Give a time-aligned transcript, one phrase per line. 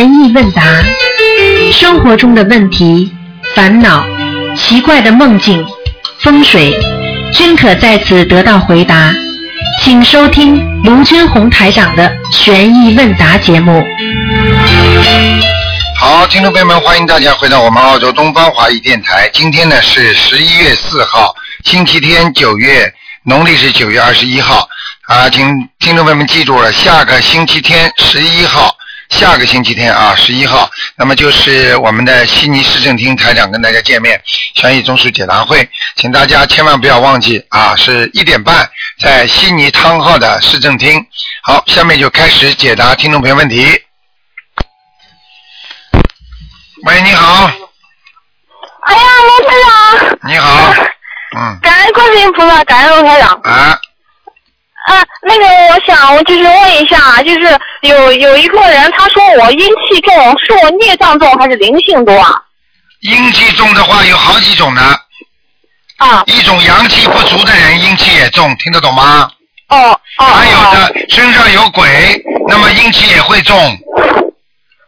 [0.00, 0.62] 疑问答，
[1.72, 3.12] 生活中的问题、
[3.54, 4.06] 烦恼、
[4.56, 5.62] 奇怪的梦境、
[6.20, 6.72] 风水，
[7.32, 9.12] 均可在此得到回答。
[9.82, 13.84] 请收听卢军红台长的悬疑问答节目。
[15.98, 19.28] 好，听众朋友们，欢迎大家回到我们澳洲东方华语电台。
[19.32, 21.34] 今天呢是十一月四号，
[21.64, 22.92] 星期天，九月
[23.24, 24.66] 农历是九月二十一号
[25.06, 25.46] 啊，请
[25.78, 28.74] 听众朋友们记住了，下个星期天十一号，
[29.12, 34.20] 下个星期天啊十一号，那么就是我们的悉尼市政厅台长跟大家见面，
[34.54, 41.06] 悬疑综述解答会，请大家千万不要忘记啊，是一点半在悉尼汤号的市政厅。
[41.44, 43.64] 好，下面就开始解答听众朋友问题。
[46.84, 47.50] 喂，你好，
[48.86, 50.74] 哎呀，罗台长，你好，
[51.36, 53.40] 嗯，感恩观世音菩萨，感恩罗台长。
[53.44, 53.78] 啊，
[54.86, 62.34] 啊，那个，我想就是问一下，就是有有一个人他说我阴气重，是我孽障重还是灵性多啊？
[63.00, 64.96] 阴气重的话有好几种呢，
[65.98, 69.30] 啊，一种阳气不足的人阴气也重，听得懂吗？
[69.68, 73.56] 哦哦还有的身上有鬼，那么阴气也会重，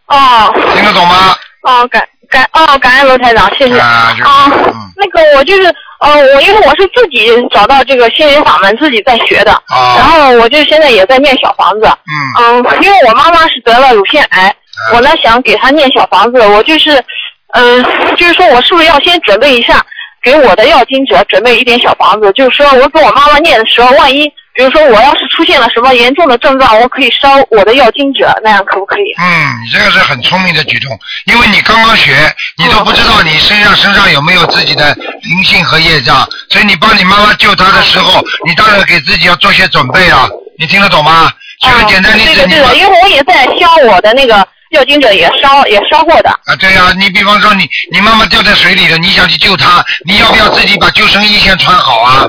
[0.07, 1.35] 哦听得懂吗？
[1.63, 3.79] 哦，感感哦，感恩罗台长，谢谢。
[3.79, 5.63] 啊，就是，啊嗯，那个我就是
[6.01, 11.87] 呃，我因为我是自己找到这个心灵法门，自己在学的，啊然后我就现在也在念小房子。
[12.41, 14.53] 嗯，嗯，因为我妈妈是得了乳腺癌，
[14.93, 17.01] 我呢想给她念小房子，我就是，
[17.53, 17.85] 嗯、
[18.17, 19.81] 就是说我是不是要先准备一下，
[20.21, 24.25] 给我的要经者准备一点小房子，就是说我给我妈妈念的时候，万一
[24.55, 29.03] 比如说我要是出现了什么严重的症状，我可以烧我的药经者，那样可不可以？
[29.19, 32.15] 嗯，你这个是很聪明的举动，因为你刚刚学，
[32.57, 41.33] 你都不知道你身上身上有没有自己的灵性和业障，所以你帮你妈妈救她的时候，你当然给自己要做些准备了，你听得懂吗？
[41.61, 46.31] 举个简单例子，你妈对的对的，因为我也在烧我的那个药经者，也烧也烧过的。
[46.31, 52.27] 啊，对呀、你比方说你你妈妈掉在水里了，你想去救她，你要不要自己把救生衣先穿好啊？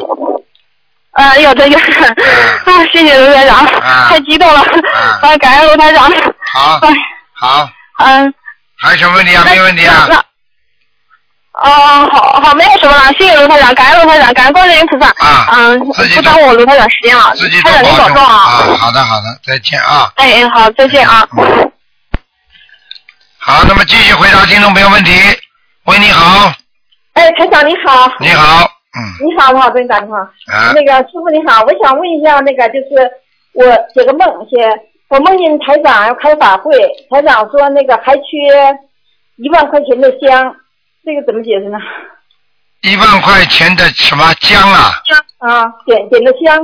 [1.16, 1.86] 啊，有的有的，
[2.68, 4.59] 啊，谢谢卢台长，啊 太激动了，
[5.24, 6.12] 啊，感恩卢台长。
[6.53, 6.94] 好，哎，
[7.34, 8.34] 好，嗯，
[8.78, 9.44] 还有什么问题啊？
[9.46, 10.08] 没问题啊
[11.54, 11.70] 哦，
[12.12, 15.08] 好好，没有什么了，谢谢卢台长，感恩卢台长，感恩观世音菩萨。
[15.25, 18.75] 啊嗯，不耽误我卢台长时间了，自己多台长您保重啊。
[18.78, 20.12] 好的好的，再见啊。
[20.18, 21.25] 哎哎，好，再见啊。
[23.40, 25.12] 好，那么继续回答听众朋友问题。
[25.86, 26.52] 喂，你好，
[27.14, 30.19] 哎，台长你好，你好，嗯，你好，我好给你打电话。
[30.19, 33.11] 啊，那个师傅你好，我想问一下，那个就是
[33.53, 34.57] 我写个梦，写
[35.09, 36.78] 我梦见台长要开法会，
[37.09, 38.23] 台长说那个还缺
[39.35, 40.56] 一万块钱的香，
[41.03, 41.78] 这个怎么解释呢？
[42.83, 44.91] 一万块钱的什么姜啊？
[45.39, 46.63] 啊，点点的香，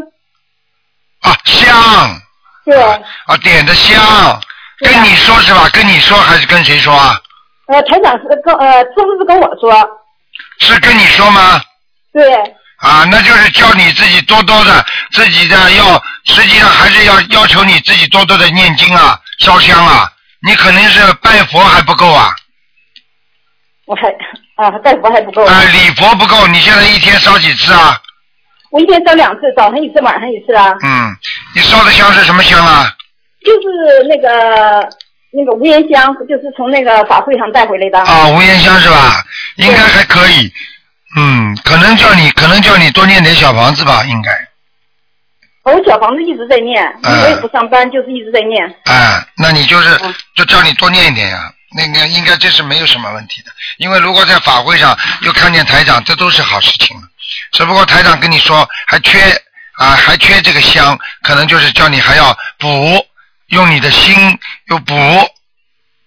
[1.21, 1.75] 啊，香
[2.63, 4.01] 对，啊，点的香，
[4.79, 5.67] 跟你说是吧？
[5.73, 7.19] 跟你说还是跟谁说啊？
[7.67, 9.71] 呃，台长是跟呃，是不是跟我说？
[10.59, 11.61] 是跟你说吗？
[12.13, 12.33] 对，
[12.77, 20.11] 啊，那就是叫你自己多多的，自己的要，实际上还是要要求你自己多多的念经啊，烧香啊。
[20.43, 22.31] 你可能是拜佛还不够啊，
[23.85, 24.07] 我还
[24.55, 26.47] 啊，拜佛还不够，啊，礼佛不够。
[26.47, 27.95] 你现在一天烧几次啊？
[28.71, 31.15] 我一天烧两次，早上一次，晚上一次啊，嗯，
[31.53, 32.91] 你烧的香是什么香啊？
[33.45, 34.89] 就是那个
[35.31, 37.99] 那个无烟香，就是从那个法会上带回来的。
[37.99, 39.23] 啊，无烟香是吧？
[39.57, 40.51] 应该还可以。
[41.17, 44.31] 嗯，可能叫你，可能叫你多念点小房子吧，应该。
[45.63, 48.65] 我小房子一直在念，嗯我也不上班，就是一直在念。
[48.85, 51.53] 哎，那你就是嗯就叫你多念一点呀。
[51.73, 57.03] 那个应该这是没有什么问题的，因为如果在法会上又看见台长，这都是好事情了。
[57.53, 59.19] 只不过台长跟你说还缺
[59.77, 63.05] 啊，还缺这个香，可能就是叫你还要补，
[63.47, 64.95] 用你的心又补，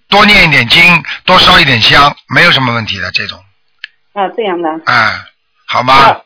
[0.09, 3.42] 多念一点经，多烧一点香，没有什么问题的这种，
[4.14, 4.70] 啊，这样的。
[4.86, 5.12] 哎，
[5.69, 6.22] 好吗啊？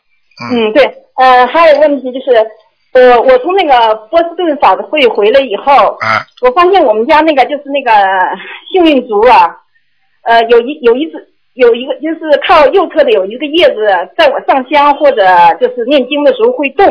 [0.52, 0.84] 嗯嗯，对，
[1.16, 2.46] 呃，还有问题就是，
[2.92, 7.90] 呃我从那个波士顿法会回来以后，啊我发现我们家那个就是那个
[8.72, 9.56] 幸运竹啊，
[10.22, 11.12] 呃，有一有一只
[11.54, 15.26] 有一个就是靠右侧的有一个叶子，在我上香或者
[15.60, 16.86] 就是念经的时候会动。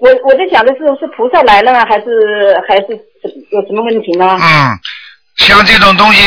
[0.00, 2.88] 我我在想的是是菩萨来了呢，还是还是
[3.50, 4.38] 有什么问题呢？
[4.40, 4.78] 嗯，
[5.38, 6.22] 像这种东西，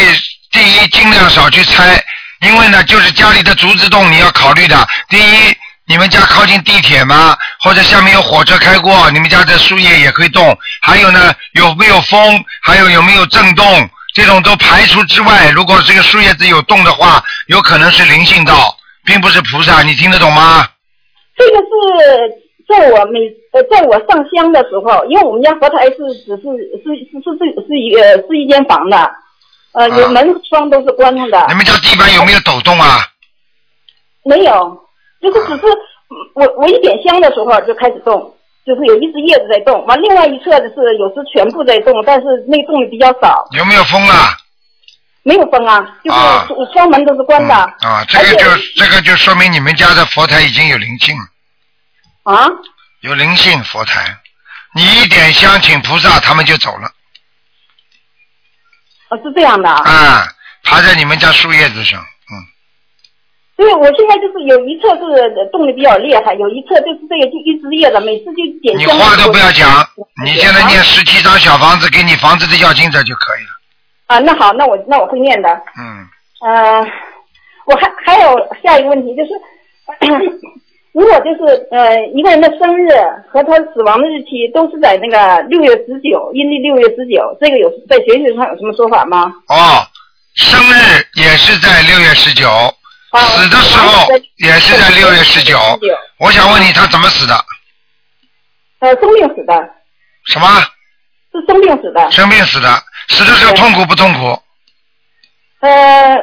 [0.51, 1.95] 第一尽量少去猜，
[2.41, 4.75] 因为呢，就是家里的竹子洞你要考虑的。
[5.09, 5.55] 第一，
[5.85, 7.38] 你们家靠近地铁吗？
[7.61, 10.57] 或者下面有火车开过，你们家的树叶也可以动。
[10.81, 12.43] 还有呢，有没有风？
[12.63, 13.89] 还有有没有震动？
[14.13, 15.51] 这种都排除之外。
[15.51, 19.83] 如果这个树叶子有动的话，有可能是灵性道，并不是菩萨。
[19.83, 20.67] 你听得懂吗？
[21.38, 21.63] 这个是
[22.67, 23.19] 在我每
[23.53, 26.43] 呃在我上香的时候，因为我们家佛台是只是是
[26.83, 29.11] 是是是是一呃是一间房的，
[29.73, 31.45] 呃，有啊门窗都是关上的。
[31.50, 33.07] 你们家地板有没有抖动啊？
[34.23, 34.77] 没有，
[35.21, 35.63] 就是只是
[36.35, 38.35] 我我一点香的时候就开始动，
[38.65, 44.38] 就是有一只叶子在动，完另外一侧的是有时全部在动，但是那动的比较少，有没有风啊？
[45.23, 47.53] 没有风啊，就是啊窗门都是关的。
[47.81, 48.45] 嗯啊，这个就
[48.75, 52.50] 这个就说明你们家的佛台已经有灵性了，啊，
[53.01, 54.17] 有灵性佛台。
[54.74, 56.89] 你一点香请菩萨，他们就走了
[59.11, 59.83] 哦是这样的啊。
[59.83, 60.25] 啊，
[60.63, 62.33] 爬在你们家树叶子上，嗯，
[63.57, 68.77] 对，我现在就是有一侧是动的比较厉害，有一侧就是这个就一直叶子，每次就点。
[68.77, 69.87] 你话都不要讲，
[70.23, 73.51] 你现在念啊十七张小房子给你房子的要金子就可以了，
[74.07, 75.49] 啊，那好，那我那我会念的。
[75.77, 76.07] 嗯，
[76.41, 76.81] 呃，
[77.65, 79.31] 我还还有下一个问题就是，
[80.93, 82.89] 如果就是呃一个人的生日
[83.31, 89.31] 和他死亡的日期都是在那个六月十九，阴历六月十九，这个有在学学上有什么说法吗？
[89.47, 89.88] 哦，
[90.35, 92.49] 生日也是在六月十九，
[93.11, 94.07] 啊，死的时候
[94.38, 95.57] 也是在六月十九。
[96.19, 97.33] 我想问你，他怎么死的？
[98.79, 99.53] 呃，生病死的，
[100.25, 100.47] 什么？
[101.31, 102.11] 是生病死的。
[102.11, 102.67] 生病死的？
[103.07, 104.38] 死的时候痛苦不痛苦？
[105.61, 106.17] 呃，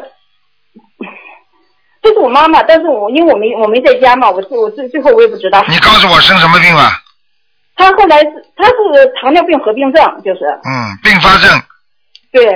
[2.08, 5.62] 这是我妈妈，但是我因为我没我没在家嘛，我最我最最后我也不知道。
[5.68, 7.02] 你告诉我生什么病吧？
[7.76, 8.26] 她后来是
[8.56, 8.74] 她是
[9.20, 11.62] 糖尿病合并症，就是嗯，并发症。
[12.32, 12.46] 对，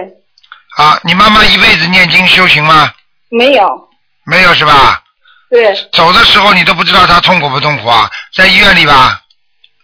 [0.79, 2.91] 啊，你妈妈一辈子念经修行吗？
[3.29, 3.89] 没有
[4.25, 5.03] 没有是吧？
[5.51, 8.09] 对，走的时候你都不知道她痛苦不痛苦啊？
[8.35, 9.21] 在医院里吧？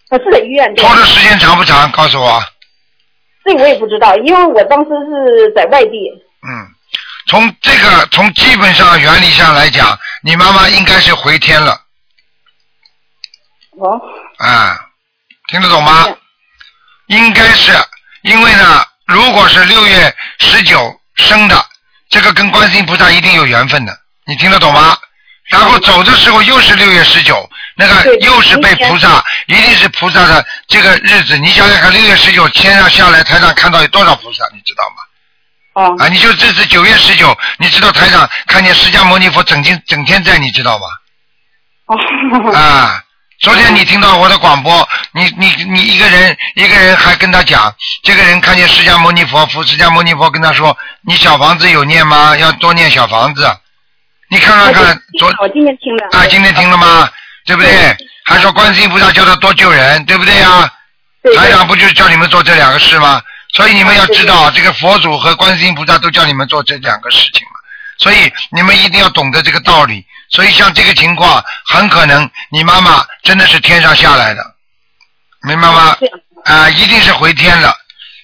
[0.09, 0.83] 她是在医院对。
[0.83, 1.91] 拖的时间长不长？
[1.91, 2.41] 告诉我。
[3.45, 6.09] 这我也不知道，因为我当时是在外地。
[6.41, 6.67] 嗯，
[7.29, 11.79] 从这个从基本上原理上来讲，你妈妈应该是回天了
[13.77, 14.01] 哦，
[14.39, 14.79] 啊，
[15.47, 16.07] 听得懂吗？
[17.05, 17.71] 应该是，
[18.23, 21.63] 因为呢，如果是六月十九生的，
[22.09, 23.95] 这个跟观世音菩萨一定有缘分的，
[24.25, 24.97] 你听得懂吗？
[25.51, 31.37] 然后走的时候又是六月十九，那个又是被菩萨，一定是菩萨的这个日子。
[31.37, 35.03] 你想想看，六月十九天上下来，台上看到有多少菩萨，你知道吗？
[35.79, 40.85] 哦，啊，你就这次九月十九，你知道台上看见释迦牟尼佛整天整天在，你知道吗？
[41.85, 43.01] 哦，啊，
[43.39, 47.73] 昨天你听到我的广播，你你你一个人一个人还跟他讲，
[48.03, 50.77] 这个人看见释迦牟尼佛，佛释迦牟尼佛跟他说，
[51.07, 52.35] 你小房子有念吗？
[52.35, 53.49] 要多念小房子。
[54.29, 56.07] 你看看看，昨我今天听了。
[56.11, 57.09] 啊，今天听了吗？
[57.45, 57.71] 对不对？
[58.25, 60.69] 还说观世音菩萨叫他多救人，对不对呀？
[61.23, 63.21] 对台长不就是叫你们做这两个事吗？
[63.53, 67.59] 所以你们要知道，这个佛祖和观世音菩萨都叫你们做这两个事情嘛。
[67.97, 70.05] 所以你们一定要懂得这个道理。
[70.29, 74.43] 所以像这个情况，很可能你妈妈真的是天上下来的，
[75.41, 75.97] 明白吗？
[76.45, 77.73] 啊、一定是回天了。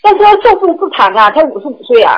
[0.02, 2.16] 但是他寿数不长啊，才五十五岁啊。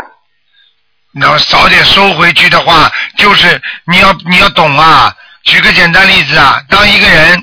[1.14, 5.16] 那么早点收回去的话，就是你要你要懂啊。
[5.44, 7.42] 举个简单例子啊，当一个人，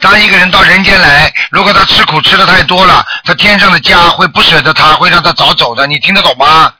[0.00, 5.86] 当一个人到人间来，如果他吃苦吃的太多了，他天上的家会不舍得他，会让他早走的。
[5.86, 6.74] 你听得懂吗？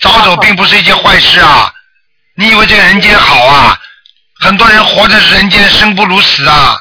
[0.00, 1.72] 早走并不是一件坏事啊。
[2.34, 3.78] 你以为这个人间好啊？
[4.40, 6.76] 很多人活在人间生不如死啊。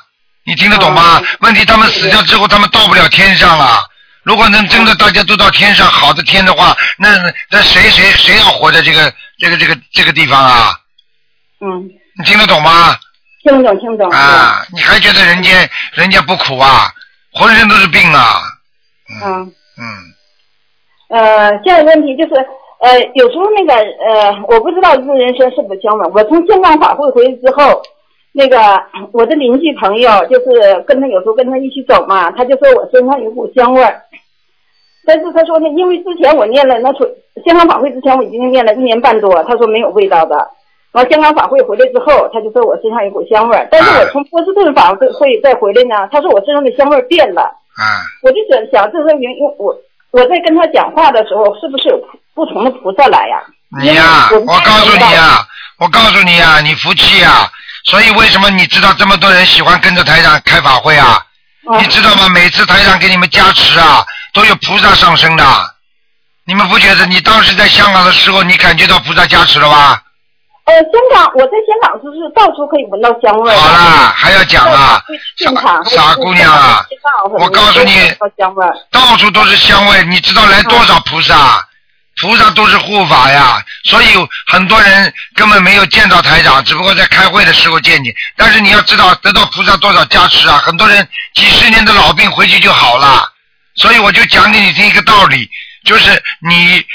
[0.46, 1.22] 你听得懂吗？
[1.40, 3.80] 问题他们死掉之后，他们到不了天上啊。
[4.24, 7.10] 如果能真的大家都到天上好的天的话，那
[7.52, 10.74] 那谁谁谁要活在这个这个这个这个地方啊？
[11.62, 12.98] 嗯，你听得懂吗？
[13.44, 14.10] 听懂听懂。
[14.10, 15.52] 啊，你还觉得人家
[15.94, 16.90] 人家不苦啊？
[17.34, 18.42] 浑身都是病啊！
[19.24, 19.54] 嗯。
[19.76, 19.84] 嗯，
[21.10, 22.34] 呃，下一个问题就是，
[22.80, 26.12] 呃，有时候那个呃，我不知道这人生是不是相稳。
[26.14, 27.82] 我从香港法会回来之后，
[28.34, 28.58] 那个
[29.12, 34.00] 我的邻居朋友就是跟他有时候跟他一起走嘛，他就说我身上有股香味儿。
[35.08, 37.00] 但是他说呢，因为之前我念了那出
[37.44, 40.52] 香港法会之前我已经念了一年半多，他说没有味道的。
[40.94, 43.68] 完香港法会回来之后，他就说我身上有股香味儿。
[43.70, 47.42] 但是我从波士顿法会再回来呢，他说我身上的香味儿变了。
[47.42, 47.82] 啊，
[48.22, 49.40] 我就想想，这是原因。
[49.58, 49.76] 我
[50.12, 52.00] 我在跟他讲话的时候，是不是有
[52.36, 53.42] 不同的菩萨来呀、
[53.82, 55.42] 你呀、我告诉你呀、
[55.80, 57.50] 我告诉你呀、你福气呀、
[57.86, 61.26] 所以为什么你知道这么多人喜欢跟着台长开法会啊？
[61.66, 62.30] 啊你知道吗？
[62.30, 65.44] 每次台长给你们加持啊，都有菩萨上升的。
[66.46, 70.00] 你们不觉得你当时在香港的时候，你感觉到菩萨加持了吧？
[70.66, 73.54] 呃，香港我在香港就是到处可以闻到香味？
[73.54, 75.02] 好啦，还要讲啊，
[75.38, 76.86] 傻傻姑娘啊，
[77.38, 77.92] 我告诉你。
[78.90, 81.68] 到处都是香味，你知道来多少菩萨？
[82.22, 84.06] 菩萨都是护法呀，所以
[84.48, 88.14] 很多人根本没有见到台长，只不过在开会的时候见你。
[88.38, 90.60] 但是你要知道，得到菩萨多少加持啊！
[90.60, 93.28] 很多人几十年的老病回去就好了。
[93.76, 95.50] 所以我就讲给你听一个道理，
[95.86, 96.12] 就是
[96.48, 96.86] 你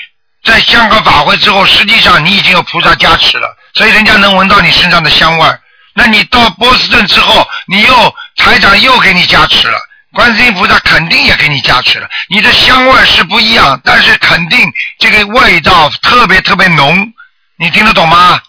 [0.48, 5.60] 在香港法会之后，实际上你已经有菩萨加持了，所以人家能闻到你身上的香味儿。
[5.94, 9.78] 那你到波士顿之后，你又台长又给你加持了，
[10.14, 12.08] 观世音菩萨肯定也给你加持了。
[12.30, 14.58] 你的香味是不一样，但是肯定
[14.98, 17.12] 这个味道特别特别浓，
[17.58, 18.40] 你听得懂吗？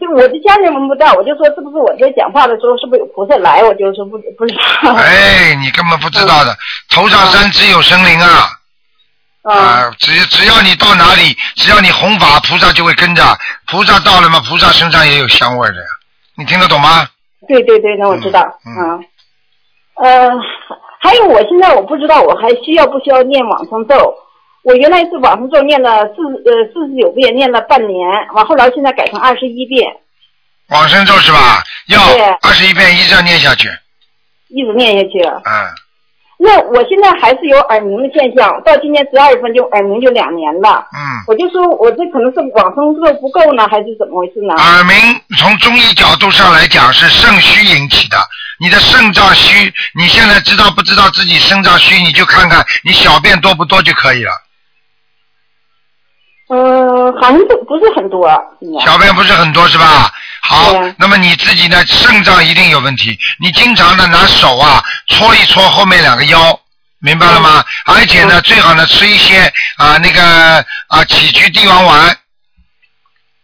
[0.00, 3.62] 就我的家人闻不到，我就说是不是我在讲话的时候是不是有菩萨来？
[3.62, 4.94] 我就说不不知道。
[4.94, 6.56] 哎，你根本不知道的，
[6.90, 8.48] 头上山只有神灵啊！
[9.42, 13.22] 啊，啊，只只要你到哪里，只要你弘法，菩萨就会跟着。
[13.66, 15.86] 菩萨到了嘛，菩萨身上也有香味儿的呀。
[16.36, 17.06] 你听得懂吗？
[17.48, 18.40] 对对对，那我知道。
[18.66, 19.00] 嗯啊，
[19.96, 20.30] 呃，
[21.00, 24.14] 还有我现在我不知道我还需要不需要念往生咒。
[24.62, 29.86] 我原来是往生咒念了四呃四十九遍，念了半年，完后来现在改成二十一遍，
[30.68, 31.62] 往生咒是吧？
[31.88, 33.70] 要对二十一遍一直要念下去。
[34.48, 35.40] 一直念下去了。
[35.46, 35.68] 嗯，
[36.42, 40.86] 那我现在还是有耳鸣的现象，到今年十二月份就耳鸣就两年了。
[40.90, 44.54] 嗯，我就说我这可能是往生咒不够呢，还是怎么回事呢？
[44.54, 44.96] 耳鸣
[45.36, 48.16] 从中医角度上来讲是肾虚引起的。
[48.58, 52.02] 你的肾脏虚，你现在知道不知道自己肾脏虚？
[52.02, 54.32] 你就看看你小便多不多就可以了。
[56.48, 58.28] 嗯，好像不不是很多。
[58.84, 60.10] 小便不是很多是吧？
[60.50, 63.16] 好，那么你自己呢，肾脏一定有问题。
[63.38, 66.58] 你经常的拿手啊搓一搓后面两个腰，
[66.98, 67.64] 明白了吗？
[67.86, 69.40] 而且呢，最好呢吃一些
[69.76, 72.16] 啊那个啊杞菊地黄丸。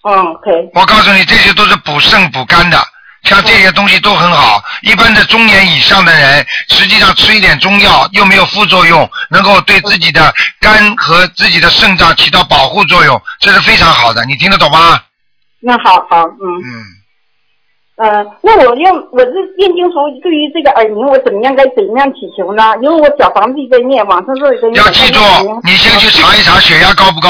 [0.02, 0.68] 嗯，可以。
[0.74, 2.84] 我告诉你，这些都是补肾补肝的，
[3.22, 4.60] 像这些东西都很好。
[4.82, 14.24] 一般的中年以上的人，实际上吃一点中药又没有副作用，能够对自己的肝和自己的肾脏起到保护作用，这是非常好的。
[14.24, 15.00] 你听得懂吗？
[15.60, 16.42] 那好好，嗯。
[16.64, 16.95] 嗯。
[17.96, 22.74] 呃，那我用我这念经时候，对于这个耳鸣，我怎么样该怎么样祈求呢？
[22.82, 24.84] 因为我小房子也在念，往生咒也在念。
[24.84, 25.18] 要记住
[25.64, 27.28] 你先去查一查血压高不高。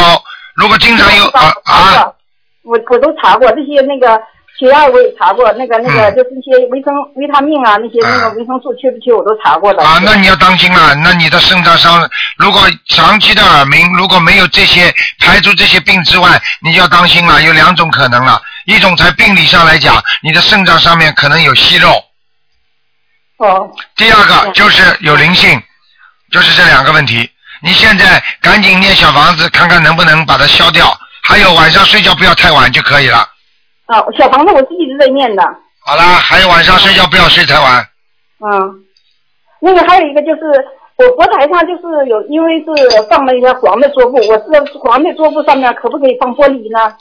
[0.57, 2.13] 如果经常有啊啊，
[2.65, 4.21] 我我都查过这些那个
[4.59, 9.83] 血压我也查过，那个那个嗯就是一些维生维他命啊，那些那个维生素缺不缺我都查过的。
[9.85, 10.95] 啊，那你要当心了。
[10.95, 12.09] 那你的肾脏上，
[12.39, 17.43] 如果长期的耳鸣，如果没有这些排除这些病之外，你就要当心了。
[17.43, 21.91] 有两种可能了，一种在病理上来讲，你的肾脏上面可能有息肉；
[23.37, 25.63] 哦，第二个就是有灵性，
[26.31, 27.31] 就是这两个问题。
[27.63, 30.99] 你现在赶紧念小房子，看看能不能把它消掉。
[31.23, 33.29] 还有晚上睡觉不要太晚就可以了。
[33.87, 35.43] 啊，小房子我是一直在念的，
[35.85, 37.87] 好啦，还有晚上睡觉不要睡太晚。
[38.45, 38.85] 嗯，
[39.61, 40.43] 那个还有一个就是
[40.97, 42.67] 我佛台上就是有，因为是
[43.09, 46.95] 放了一个黄的桌布，我是黄的桌布上面可不可以放玻璃呢？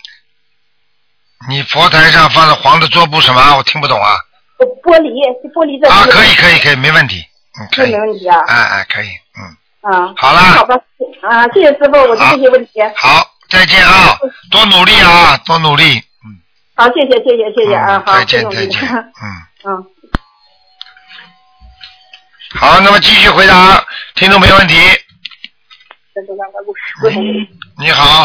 [1.50, 3.58] 你佛台上放的黄的桌布什么？
[3.58, 4.16] 我听不懂啊。
[4.58, 5.12] 呃玻璃，
[5.52, 7.22] 玻璃这啊，可以可以可以，没问题，
[7.60, 7.92] 嗯，可这以。
[7.92, 8.40] 没问题啊。
[8.48, 10.76] 哎哎，可以，嗯，啊，好啦好吧，
[11.24, 12.72] 啊，谢谢师傅，我就这些问题。
[12.96, 14.18] 好，再见啊，
[14.50, 16.15] 多努力啊，多努力，嗯，
[16.76, 19.06] 好，谢谢谢谢谢谢啊，好，嗯再见再见，嗯，
[19.66, 19.86] 嗯。
[22.60, 23.84] 好，那么继续回答
[24.16, 24.76] 听众朋友问题。
[27.78, 28.24] 你好，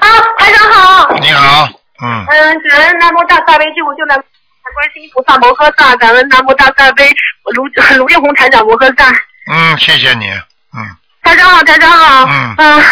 [0.00, 0.06] 啊，
[0.38, 1.14] 台长好。
[1.16, 1.68] 你好，
[2.02, 7.10] 嗯，嗯，感恩南无大慈大悲救苦救难观世音菩萨摩诃萨，感恩南无大慈大悲
[7.54, 7.64] 卢
[7.96, 9.10] 卢俊宏台长摩诃萨。
[9.50, 12.24] 嗯，谢谢你，嗯台长好，台长好。
[12.26, 12.82] 嗯嗯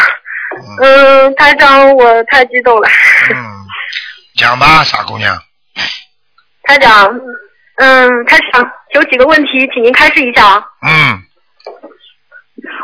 [0.83, 2.89] 嗯，台长，我太激动了。
[3.31, 3.67] 嗯，
[4.37, 5.37] 讲吧，傻姑娘，
[6.65, 7.21] 台长，
[7.77, 10.65] 嗯，台长有几个问题，请您开示一下啊。
[10.83, 11.23] 嗯，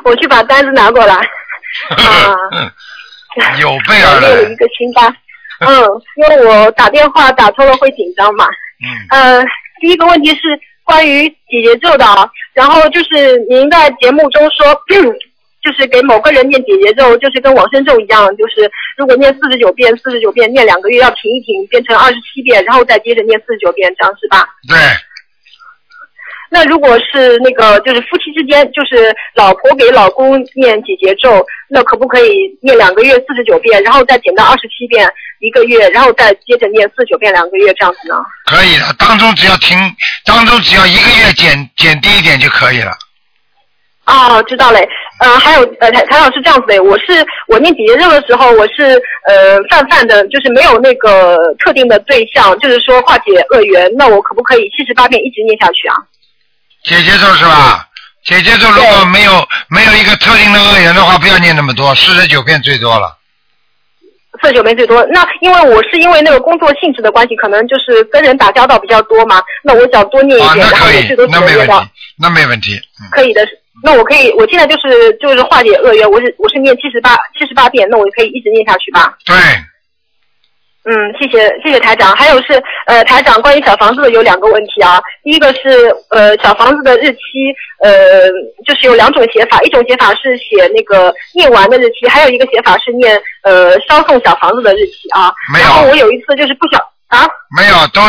[0.05, 1.15] 我去把单子拿过来。
[1.97, 2.71] 啊嗯，
[3.61, 5.15] 有备我而来，列了一个清单。
[5.61, 5.69] 嗯，
[6.17, 8.47] 因为我打电话打错了会紧张嘛。
[8.83, 9.45] 嗯呃，
[9.81, 10.41] 第一个问题是
[10.85, 14.75] 关于解节咒的啊，然后就是您在节目中说，
[15.66, 24.46] 就是给某个人念解结咒，就是跟往生咒一样，就是如果念四十九遍，四十九遍念两个月要停一停，变成二十七遍，然后再接着念四十九遍，这样是吧？
[24.68, 24.78] 对，
[26.50, 32.30] 那如果是那个就是夫妻之间，就是老婆给老公念几节咒，那可不可以
[32.62, 38.14] 念两个月四十九遍，然后再减到二十七遍一个月，然后再接着念四十九遍两个月这样子呢？
[38.44, 39.76] 可以的，当中只要停，
[40.25, 42.92] 当中只要一个月减减低一点就可以了。
[44.06, 44.88] 哦，知道嘞。
[45.18, 55.96] 呃，还有呃，谭谭老师这样子的，我是我念姐姐咒的时候，我是呃泛泛的，就是没有那个特定的对象，就是说化解恶缘，那我可不可以七十八遍一直念下去啊？
[56.84, 57.88] 姐姐咒是吧？
[58.25, 59.32] 姐姐咒如果没有
[59.70, 63.16] 没有一个特定的恶缘的话，不要念那么多，四十九遍最多了。
[64.42, 65.02] 四十九遍最多。
[65.12, 72.75] 那因为我是因为那个工作性质的关系，可能就是跟人打交道比较多嘛，那我想多念一啊，点，那可以然后也最多，只那没问题能念到，那没问题。
[73.00, 73.46] 嗯可以的，
[73.83, 79.16] 那我可以，我现在就是就是化解恶缘，我是我是念七十八七十八遍，那我可以一直念下去吧？
[79.25, 79.37] 对，
[80.85, 82.16] 嗯，谢谢谢谢台长。
[82.16, 87.18] 还有是呃台长关于小房子的有两个问题啊，第一个是呃小房子的日期
[87.83, 88.30] 呃
[88.64, 95.33] 就是有两种写法，一种写法是写那个念完的日期，还有一个写法是念呃烧送小房子的日期啊。
[95.52, 97.28] 没有然后我有一次就是不想啊。
[97.56, 98.00] 没有都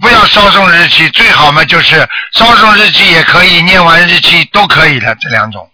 [0.00, 1.96] 不要烧送日期，最好嘛就是
[2.32, 5.68] 烧送日期也可以，念完日期都可以的这两种。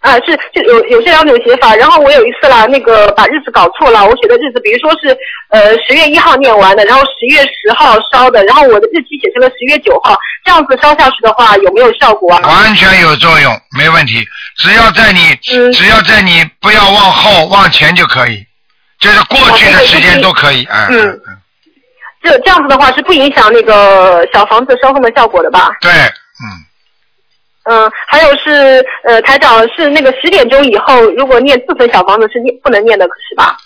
[0.00, 5.08] 啊，是就有有这两种写法，然后我有一次啦，那个把日子搞错了，我写的日子，比如说是
[5.48, 12.40] 呃十月一号念完的，然后十月十号烧的，然后我的日期写成了十月九号，这样子烧下去的话有没有效果啊？
[12.46, 14.24] 完全有作用，没问题。
[14.58, 18.46] 只要在你，嗯只要在你不要往后往前就可以，
[19.00, 21.36] 就是过去的时间都可以，哎、嗯嗯嗯，
[22.26, 25.70] 这这样子的话是不影响那个小房子烧送的效果的吧？
[25.80, 26.50] 对，嗯，
[27.70, 33.56] 嗯，还有是呃台长是那个十点钟以后，如果念自存小房子是念不能念的是吧？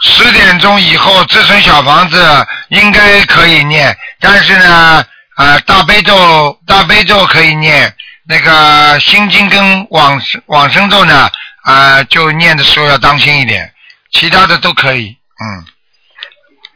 [0.00, 5.04] 十点钟以后自存小房子应该可以念，但是呢，
[5.36, 7.94] 呃，大悲咒大悲咒可以念，
[8.26, 11.28] 那个心经跟往生往生咒呢，
[11.64, 13.70] 啊、就念的时候要当心一点，
[14.12, 15.64] 其他的都可以，嗯，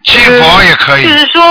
[0.04, 1.42] 七佛也可以，就是说，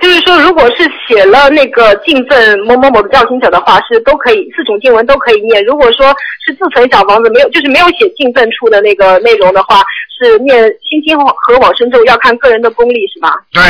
[0.00, 5.64] 就是说，如果是写了那个敬赠某某某的教经者的话，是都可以四种经文都可以念。
[5.64, 6.14] 如果说
[6.46, 9.82] 是自存小房子没有，就是没有写敬赠处的那个内容的话，
[10.18, 13.32] 是念心经和往生咒，要看个人的功力，是吧？
[13.52, 13.62] 对，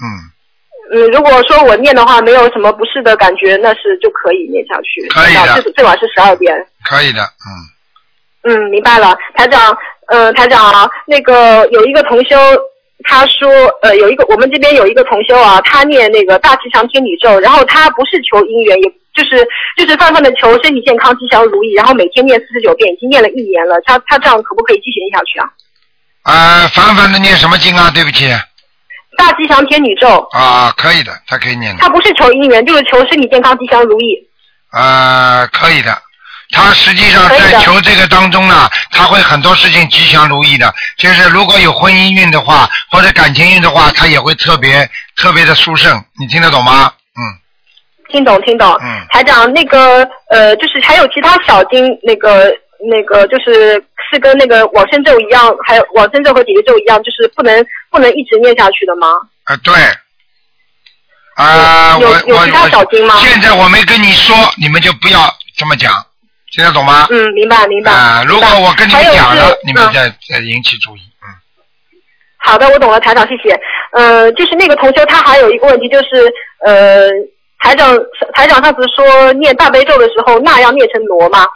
[0.00, 0.06] 嗯，
[0.92, 5.08] 嗯，如果说我念的话，没有什么不适的感觉，那是就可以念下去。
[5.08, 6.54] 可以的啊最最晚是十二点。
[6.84, 7.48] 可以的，嗯。
[8.42, 9.76] 嗯，明白了，台长，
[10.06, 12.36] 呃，台长啊，那个有一个同修，
[13.04, 13.48] 他说，
[13.82, 25.48] 呃，有一个我们这边有一个同修啊，他念那个大吉祥天女咒，然后他不是求姻缘，也就是就是泛泛的求身体健康、吉祥如意，然后每天念四十九遍，已经念了一年了，他他这样可不可以继续念下去啊？
[26.22, 27.90] 啊，反反的念什么经啊？
[27.94, 28.28] 对不起，
[29.16, 34.16] 大吉祥天女咒，啊，可以的，他可以念的，他不是求姻缘，就是求身体健康、吉祥如意。
[34.70, 35.90] 啊，可以的。
[36.52, 40.72] 他实际上在求这个当中呢，他会很多事情吉祥如意的。
[40.96, 46.02] 就是如果有婚姻运的话，或者感情运的话，他也会特别特别的殊胜。
[46.18, 46.92] 你听得懂吗？
[47.16, 47.22] 嗯，
[48.10, 52.52] 听懂听懂，嗯台长，那个呃，就是还有其他小经，那个
[52.90, 59.08] 那个就是是跟那个往生咒一样，还有往生咒和解结咒一样，就是不能不能一直念下去的吗？
[59.44, 59.74] 啊，对。
[61.36, 65.92] 啊，有我我有其他小经吗我现在我没跟你说，你们就不要这么讲，
[66.52, 67.06] 听得懂吗？
[67.10, 67.92] 嗯，明白明白。
[67.92, 71.00] 啊，如果我跟你们讲了你们再再引起注意。
[71.22, 71.28] 嗯。
[72.38, 73.58] 好的，我懂了，台长，谢谢。
[73.92, 76.32] 呃，就是那个同学，他还有一个问题，就是
[76.64, 77.08] 呃，
[77.60, 77.96] 台长
[78.34, 81.46] 台长上次说念大悲咒的时候，那要念成挪嘛，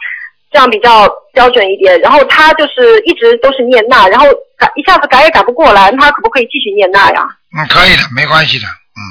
[0.51, 1.99] 这样比较标准一点。
[1.99, 4.27] 然后他就是一直都是念那，然后
[4.57, 7.27] 改一下子改也改不过来，他可不可以继续念那呀？
[7.57, 8.65] 嗯，可以的，没关系的。
[8.65, 9.01] 嗯。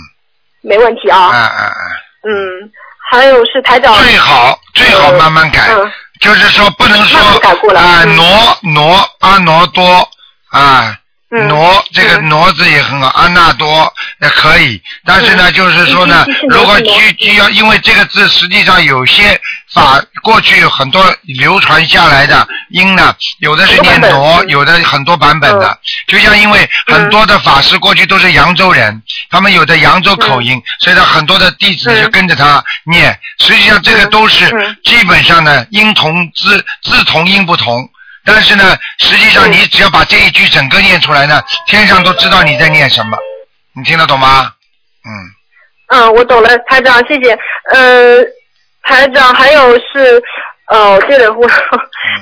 [0.62, 1.28] 没问题啊。
[1.30, 2.04] 哎哎哎。
[2.26, 2.70] 嗯，
[3.10, 3.94] 还有是台长。
[4.02, 5.92] 最好最好慢慢改，嗯。
[6.20, 7.20] 就是说不能说
[7.76, 8.16] 啊嗯。
[8.16, 10.08] 挪挪阿挪多
[10.50, 10.96] 啊。
[11.30, 11.48] 嗯。
[11.48, 12.28] 挪这个嗯。
[12.28, 15.52] 挪字也很好，阿纳多也可以，但是呢，嗯。
[15.52, 19.40] 就是说呢如果需需要，因为这个字实际上有些
[19.72, 24.48] 法过去有很多流传下来的音呢，有的是念挪，嗯。
[24.48, 32.10] 有的很多版本的，就像因为很多的法师过去都是扬州人，他们有的扬州口音，所以他，很多的弟子就嗯。
[32.10, 33.18] 跟着他念。
[33.40, 34.76] 实际上这个都是嗯。
[34.84, 37.88] 基本上呢，音同字字同音不同。
[38.24, 43.16] 但是呢，实际上嗯你只要把这一句整个念出来呢，天上都知道你在念什么。
[43.76, 44.50] 你听得懂吗？
[45.04, 47.36] 嗯，嗯，我懂了，台长，谢谢。
[47.72, 48.22] 呃，
[48.84, 50.22] 台长，还有是，
[50.68, 51.46] 呃，对了，我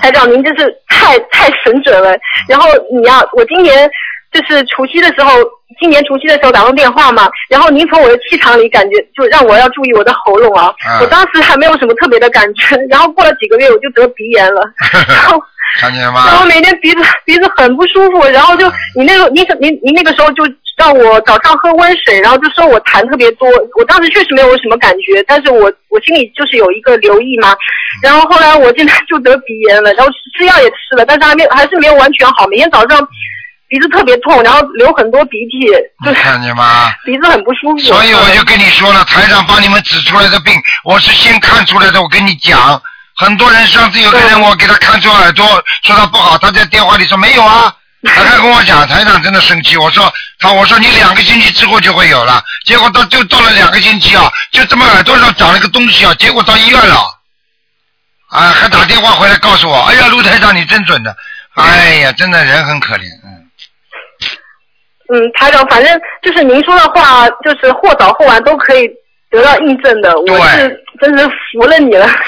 [0.00, 2.16] 台长您真是太太神准了。
[2.48, 3.88] 然后你要，我今年
[4.32, 5.38] 就是除夕的时候，
[5.78, 10.74] 今年除夕的时候打通电话嘛，然后您从我的气场里感觉就让我要注意我的喉咙啊。
[10.86, 14.62] 啊我当时还没有什么特别的感觉，然后过了几个月我就得鼻炎了，
[15.06, 15.40] 然后。
[15.80, 16.46] 看见吗然后？
[16.46, 20.44] 每天鼻子鼻子很不舒服，然后就你那个你你你那个时候就
[20.76, 27.54] 让我早上喝温水，然后就说我痰特别多，我当时确实没有什么感觉，但是我我心里就是有一个留意嘛，
[28.02, 33.06] 然后后来我现在就得鼻炎了，然后吃药也吃了，但是还没还是没有完全好，每天早上
[33.68, 35.66] 鼻子特别痛，然后流很多鼻涕，
[36.04, 36.90] 就是看见吗？
[37.04, 37.78] 鼻子很不舒服。
[37.78, 40.52] 所以我就跟你说了，台长帮你们指出来的病，
[40.84, 42.02] 我是先看出来的。
[42.02, 42.80] 我跟你讲，
[43.16, 45.46] 很多人上次有个人，嗯我给他看出耳朵，
[45.84, 49.76] 说他不好，他在电话里说没有啊， 他还跟我讲，台长真的生气。
[49.76, 52.42] 我说他，我说你两个星期之后就会有了。
[52.64, 56.96] 结果到就到了两个星期啊，就这么耳朵上长了个东西啊，结果到医院了，
[58.30, 61.14] 啊，还打电话回来告诉我，哎呀，卢台长你真准的，
[61.54, 63.38] 哎呀，真的人很可怜，嗯。
[65.14, 68.88] 嗯，台长，反正就是您说的话，就是或早或晚都可以
[69.30, 70.10] 得到印证的。
[70.22, 72.08] 我是真是服了你了。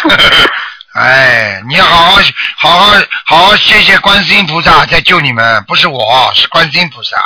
[0.95, 2.23] 哎，你要好好
[2.57, 2.95] 好好
[3.27, 7.17] 好好谢谢观世音菩萨在救你们，不是我是观世音菩萨。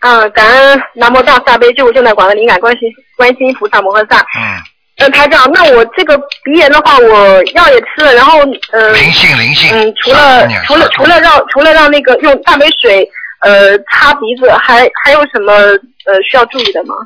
[0.00, 2.80] 嗯，感恩南无大慈悲救苦救难广大灵感观世
[3.16, 4.18] 观世音菩萨摩诃萨。
[4.36, 4.62] 嗯。
[4.96, 8.40] 嗯，台长，那我这个鼻炎的话，我药也吃了，然后
[8.72, 8.92] 呃。
[8.92, 9.70] 灵性灵性。
[9.72, 13.08] 嗯，除了除了除了让除了让那个用大杯水。
[13.40, 16.96] 呃，擦鼻子还还有什么呃需要注意的吗？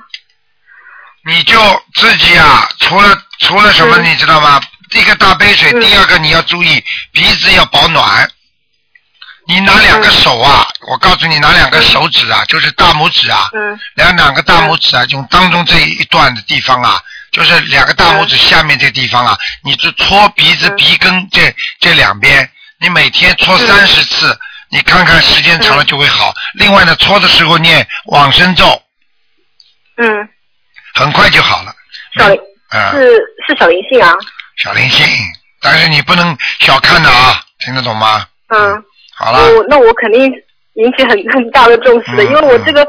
[1.26, 1.58] 你就
[1.92, 4.58] 自己啊，除了除了什么你知道吗？
[4.98, 8.30] 一个大杯水，第二个你要注意鼻子要保暖。
[9.48, 13.50] 你拿两个手啊，我告诉你拿两个手指啊，就是大拇指啊，
[13.94, 17.02] 两两个大拇指啊，用当中这一段的地方啊，
[17.32, 24.38] 就是两个大拇指下面这地方啊，你就搓鼻子鼻根这这两边，你每天搓三十次。
[24.68, 26.32] 你看看时间长了就会好。
[26.54, 28.82] 另外呢，搓的时候念往生咒，
[29.98, 30.28] 嗯，
[30.94, 31.74] 很快就好了。
[32.92, 34.14] 是是小灵性啊。
[34.56, 35.06] 小灵性，
[35.60, 38.24] 但是你不能小看的啊，听得懂吗？
[38.48, 38.84] 嗯。
[39.14, 39.38] 好了。
[39.54, 40.24] 我那我肯定
[40.74, 42.86] 引起很很大的重视的，因为我这个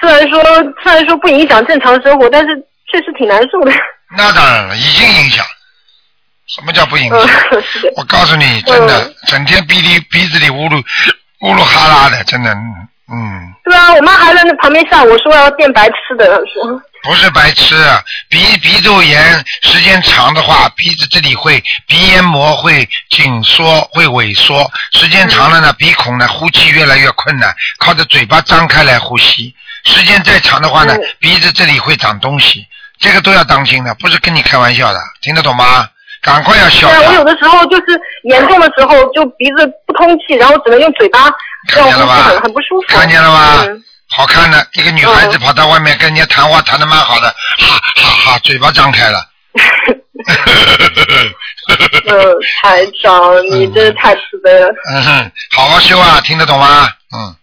[0.00, 0.42] 虽然说
[0.82, 2.56] 虽然说不影响正常生活，但是
[2.90, 3.72] 确实挺难受的。
[4.16, 5.44] 那当然了，已经影响。
[6.48, 7.18] 什么叫不影响？
[7.96, 10.82] 我告诉你，真的，整天鼻里鼻子里呜噜
[11.40, 13.52] 呜噜哈拉的，真的，嗯。
[13.64, 16.82] 对啊，我妈还在那旁边笑我说要变白痴的，说。
[17.02, 17.74] 不是白痴，
[18.28, 32.64] 鼻鼻窦炎时间长的话，鼻子这里会鼻咽膜会紧缩，会萎缩，时间长了呢，鼻孔呢呼气越来越困难，靠着嘴巴张开来呼吸，时间再长的话呢，鼻子这里会长东西，
[33.00, 35.88] 这个都要当心的，不是跟你开玩笑的，听得懂吗？
[36.22, 36.88] 赶快要消。
[36.88, 41.28] 我有的时候就是严重的时候，就鼻子不通气，然后只能用嘴巴，
[41.66, 42.86] 这样呼吸很很不舒服。
[42.86, 43.64] 看见了吗？
[44.14, 49.26] 好看的一个女孩子跑到外面跟人家谈话，谈的蛮好的，哈哈哈，嘴巴张开了。
[52.06, 54.68] 嗯，台长，你真是太慈悲了。
[54.90, 56.88] 嗯哼，好好修啊，听得懂吗？
[57.14, 57.34] 嗯。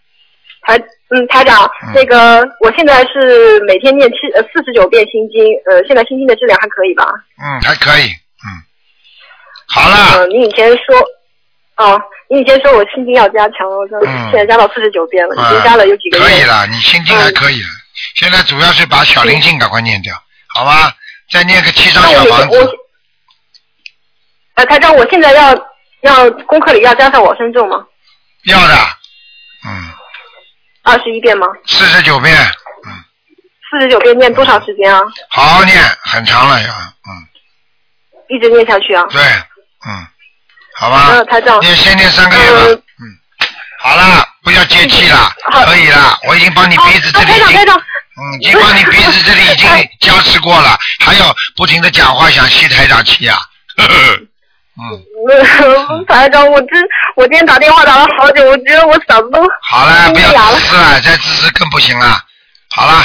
[0.62, 0.78] 台
[1.10, 7.04] 嗯，台长，那个我现在是每天念七呃四十九遍心经，呃，现在心经的质量还可以吧？
[7.42, 8.04] 嗯，还可以。
[8.06, 8.48] 嗯
[9.72, 9.96] 好了。
[10.18, 11.00] 嗯，你以前说，
[11.80, 16.24] 啊，你以前说我心经要加强，我说现在加到四十九遍了，已经加了有几个月。
[16.24, 17.68] 可以了，你心经还可以了。
[18.16, 20.14] 现在主要是把小灵性赶快念掉，
[20.54, 20.94] 好吧？
[21.30, 22.78] 再念个七张小房子。
[24.56, 25.54] 呃，台长，我现在要
[26.02, 27.86] 要功课里要加上我生咒吗？
[28.44, 28.74] 要的，
[29.66, 29.90] 嗯。
[30.82, 31.46] 二十一遍吗？
[31.66, 32.92] 四十九遍，嗯。
[33.70, 35.00] 四十九遍念多长时间啊？
[35.30, 37.08] 好好念，很长了呀，嗯。
[38.28, 39.04] 一直念下去啊？
[39.10, 39.20] 对。
[39.22, 40.06] 嗯，
[40.80, 41.08] 好吧。
[41.10, 41.58] 嗯，台长。
[41.60, 42.60] 你先念三个月吧。
[42.64, 43.04] 嗯。
[43.82, 45.30] 好了，不要接气了，
[45.66, 46.18] 可以了。
[46.26, 49.68] 我已经帮你鼻子这里已经，嗯，已经帮你鼻子这里已经
[50.00, 53.38] 加 持过了，还要不停的讲话想吸台长气啊。
[53.76, 54.26] 嗯。
[56.08, 56.82] 台长，我真，
[57.16, 59.46] 我今天打电话打了好久，我觉得我嗓子都。
[59.68, 62.18] 好了，不要自私了，再自私更不行了。
[62.74, 63.04] 好了。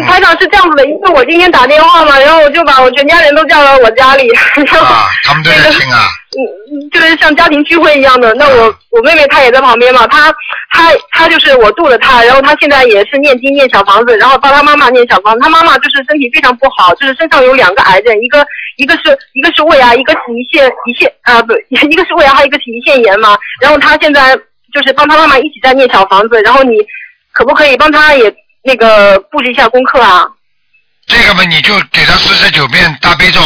[0.00, 4.26] 台长是这样子的，因为我今天打电话嘛，然后我就把我全家人都叫到我家里，
[4.56, 4.86] 然后
[5.24, 8.32] 他们都在听啊，嗯，就是像家庭聚会一样的。
[8.34, 10.32] 那我我妹妹她也在旁边嘛，她
[10.70, 15.40] 她她就是我度了她，然后她现在也是念经念小房子，然后帮她妈妈念小房子。
[15.40, 23.36] 她妈妈就是身体非常不好，就是身上有两个癌症，一个一个是一个是胃癌，一个是胰腺胰腺啊不， 一个是胃癌，还有一个是胰腺炎嘛。
[23.60, 24.34] 然后她现在
[24.72, 26.76] 就是帮她妈妈一起在念小房子，然后你
[27.32, 28.34] 可不可以帮她也？
[28.62, 30.26] 那个布置一下功课啊。
[31.06, 33.40] 这个嘛，你就给他四十九遍大悲咒，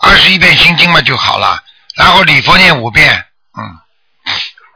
[0.00, 1.62] 二十一遍心经嘛就好了，
[1.94, 3.24] 然后礼佛念五遍，
[3.58, 3.78] 嗯。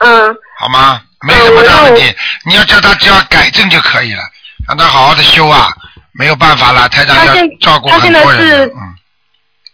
[0.00, 0.37] 嗯。
[0.59, 1.00] 好吗？
[1.26, 4.22] 没什么大问题，你要叫他只要改正就可以了，
[4.68, 5.72] 让他好好的修啊，
[6.12, 8.94] 没有办法了，台长要照顾很多人，嗯。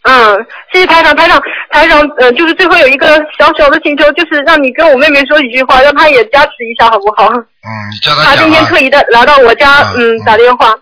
[0.05, 7.29] 嗯，谢谢台长，台长，台长，呃，就是最后有一个小小的请求，就是让你跟我妹妹说几句话，让她也加持一下，好不好？
[7.29, 7.71] 嗯，
[8.03, 8.35] 叫她。
[8.35, 10.75] 她今天特意的来到我家，嗯，打电话。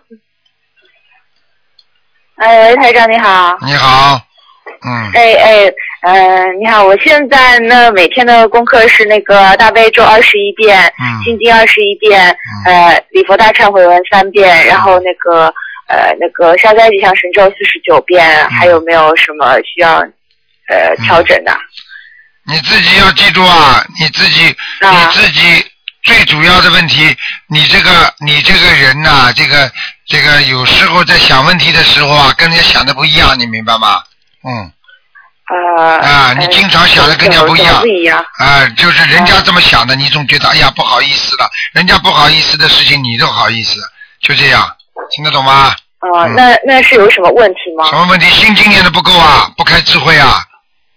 [2.37, 3.55] 哎，台长你好。
[3.63, 4.19] 你好。
[4.83, 5.11] 嗯。
[5.13, 10.91] 哎哎，呃，你好，我现在呢每天的功课是那个大悲咒二十一遍，
[11.23, 15.53] 心经二十一遍，呃，礼佛大忏悔文三遍，然后那个。
[15.91, 19.99] 呃，那个消灾吉祥神咒四十九遍，还有没有什么需要
[20.69, 21.51] 呃调整的？
[22.47, 25.65] 你自己要记住啊，你自己你自己
[26.03, 27.15] 最主要的问题，
[27.47, 29.69] 你这个你这个人呐、这个
[30.07, 34.01] 这个有时候在想问题的时候啊，跟人家想的不一样，你明白吗？
[34.43, 34.71] 嗯。
[35.49, 35.97] 呃。
[35.99, 38.25] 啊，你经常想的跟人家不一样不一样。
[38.39, 43.79] 啊，就是人家这么想的，你总觉得哎呀不好意思了，人家不好意思的事情你都好意思，
[44.21, 44.75] 就这样，
[45.11, 45.75] 听得懂吗？
[45.99, 47.85] 啊、那那是有什么问题吗？
[47.89, 48.27] 什么问题？
[48.29, 50.43] 心经念的不够啊，不开智慧啊，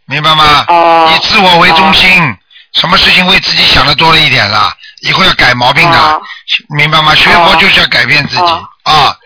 [0.07, 0.65] 明白吗？
[0.69, 2.11] 哦以自我为中心，
[2.73, 4.73] 什么事情为自己想的多了一点了，
[5.03, 6.23] 以后要改毛病的，哦
[6.77, 7.15] 明白吗？
[7.15, 9.17] 学佛就是要改变自己、哦啊。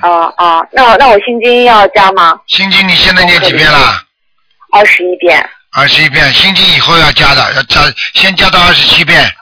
[0.00, 2.38] 啊啊，那那我心经要加吗？
[2.48, 3.94] 心经你现在念几遍了？
[4.72, 5.48] 二十一遍。
[5.74, 7.80] 二十一遍，心经以后要加的，要加，
[8.14, 9.32] 先加到二十七遍，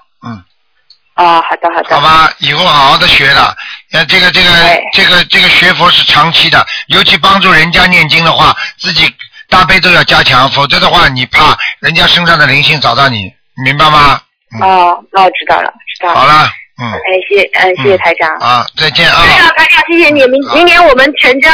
[1.20, 1.94] 嗯，啊，好的好的。
[1.94, 3.54] 好吧，以后好好的学了。
[3.92, 4.48] 呃，这个这个
[4.92, 9.12] 这个这个学佛是长期的，尤其帮助人家念经的话，自己
[9.48, 13.30] 大悲咒要加强，否则的话，你怕人家身上的灵性找到你，
[13.64, 14.20] 明白吗？
[14.60, 16.20] 哦，那我知道了，知道了。
[16.20, 16.48] 好了，
[16.80, 18.28] 嗯，哎，谢谢，嗯，谢谢台长。
[18.38, 19.26] 啊，再见啊。
[19.26, 20.26] 台长，台长，谢谢你。
[20.28, 21.50] 明明年我们全家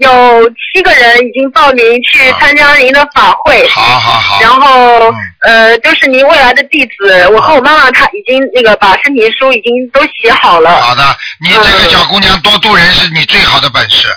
[0.00, 3.68] 有七个人已经报名去参加您的法会。
[3.68, 4.40] 好好好。
[4.40, 7.28] 然后呃，都是您未来的弟子。
[7.28, 10.80] 我和我妈妈她已经那个把申请书已经都写好了。
[10.80, 14.08] 好的，你这个小姑娘多度人是你最好的本事，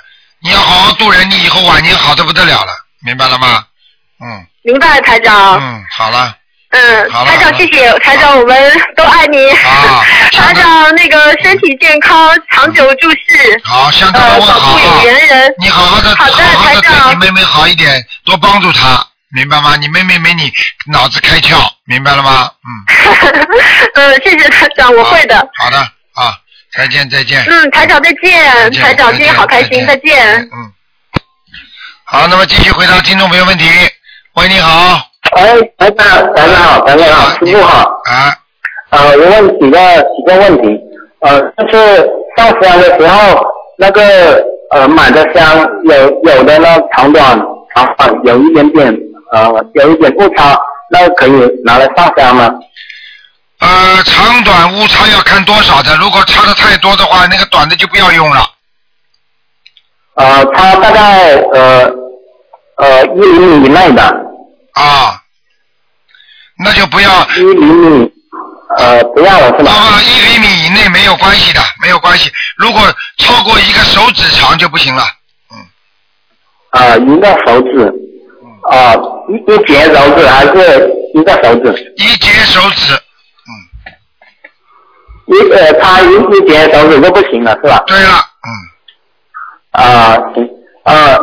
[0.41, 2.71] 你要好好度人，你以后晚年好的不得了了，
[3.05, 3.65] 明白了吗？
[4.23, 5.59] 嗯明白，台长。
[5.61, 6.33] 嗯，好了，
[6.73, 9.47] 嗯，台长，谢谢台长，我们都爱你。
[9.49, 10.01] 啊
[10.33, 13.61] 台长，那个身体健康，长久住世。
[13.63, 15.03] 好，向他呃，们问好保护有啊。
[15.03, 15.53] 缘人。
[15.59, 19.05] 你好好的，好的好好的对台长你妹妹好一点，多帮助她，
[19.35, 19.75] 明白吗？
[19.75, 20.51] 你妹妹没你
[20.91, 22.49] 脑子开窍，明白了吗？
[22.65, 23.45] 嗯，
[23.93, 25.37] 嗯，谢谢台长，我会的。
[25.61, 26.33] 好的啊，
[26.75, 27.45] 再见再见。
[27.45, 30.41] 嗯，台长再见，见台长再今天好开心，再见。
[30.41, 30.71] 嗯。
[32.05, 33.69] 好，那么继续回答听众朋友问题。
[34.33, 35.12] 喂，你好。
[35.31, 37.79] 哎，台长，台长好，台长好，师傅好。
[38.05, 38.35] 啊。
[38.91, 40.79] 呃，我问几个几个问题。
[41.21, 42.07] 呃，就是
[42.37, 43.43] 上香的时候，
[43.77, 47.39] 那个呃买的香有有的呢长短
[47.73, 48.95] 长短有一点点
[49.31, 50.55] 呃有一点误差，
[50.91, 51.31] 那可以
[51.63, 52.53] 拿来上香吗？
[53.61, 58.41] 呃，长短误差要看多少的，如果差的太多的话，那个短的就不要用了。
[60.15, 61.89] 呃，它大概呃
[62.75, 64.19] 呃一厘米以内的。
[64.73, 65.19] 啊。
[66.57, 67.27] 那就不要。
[67.35, 68.11] 一厘米，
[68.77, 69.71] 呃，不要了是吧？
[69.71, 72.31] 啊，一厘米以内没有关系的，没有关系。
[72.57, 72.81] 如果
[73.17, 75.03] 超过一个手指长就不行了。
[75.51, 75.57] 嗯
[76.69, 77.91] 啊，一个手指，
[78.71, 78.93] 啊，
[79.29, 81.93] 一一节手指还是一个手指？
[81.97, 82.93] 一节手指。
[82.93, 83.51] 嗯
[85.25, 87.81] 一呃，他一一节手指就不行了，是吧？
[87.87, 88.25] 对了，
[89.71, 90.47] 啊，行，
[90.83, 91.17] 呃，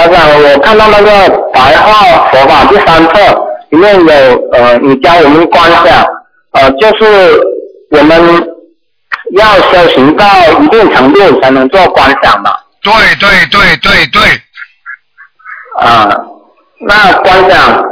[0.00, 6.06] 大长，我看到那个白话佛法第三册里面有呃，你教我们观想，
[6.52, 7.38] 呃，就是
[7.90, 8.18] 我们
[9.36, 10.24] 要修行到
[10.58, 12.50] 一定程度才能做观想嘛。
[12.82, 14.22] 对对对对对。
[15.80, 16.08] 啊，
[16.80, 17.84] 那观想，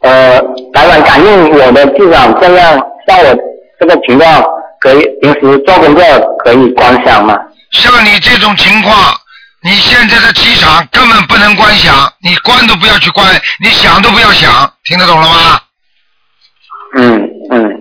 [0.00, 0.40] 呃，
[0.72, 3.36] 台长感应我的气场这样，像我
[3.78, 4.42] 这个情况，
[4.80, 6.02] 可以平时做工作
[6.38, 7.38] 可以观想吗？
[7.72, 8.96] 像你这种情况，
[9.64, 13.26] 你现在的气场根本不能观想，你观都不要去观，
[13.60, 15.60] 你想都不要想，听得懂了吗？
[16.96, 17.72] 嗯嗯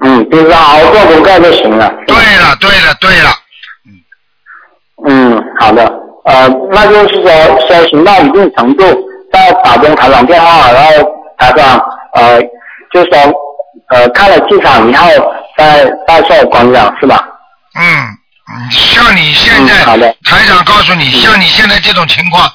[0.00, 1.92] 嗯，就是熬过不干就行了。
[2.06, 3.30] 对了对了对了，
[5.08, 5.84] 嗯嗯，好的。
[6.24, 7.30] 呃，那就是说
[7.68, 8.84] 修行到一定程度，
[9.32, 10.92] 再打通台长电话，然后
[11.38, 11.80] 台长
[12.14, 12.40] 呃，
[12.92, 13.18] 就说
[13.88, 15.06] 呃看了气场以后
[15.56, 17.26] 再再做观想是吧？
[17.74, 18.18] 嗯，嗯
[18.70, 19.84] 像你现在，
[20.24, 22.50] 台长告诉你，像你现在这种情况，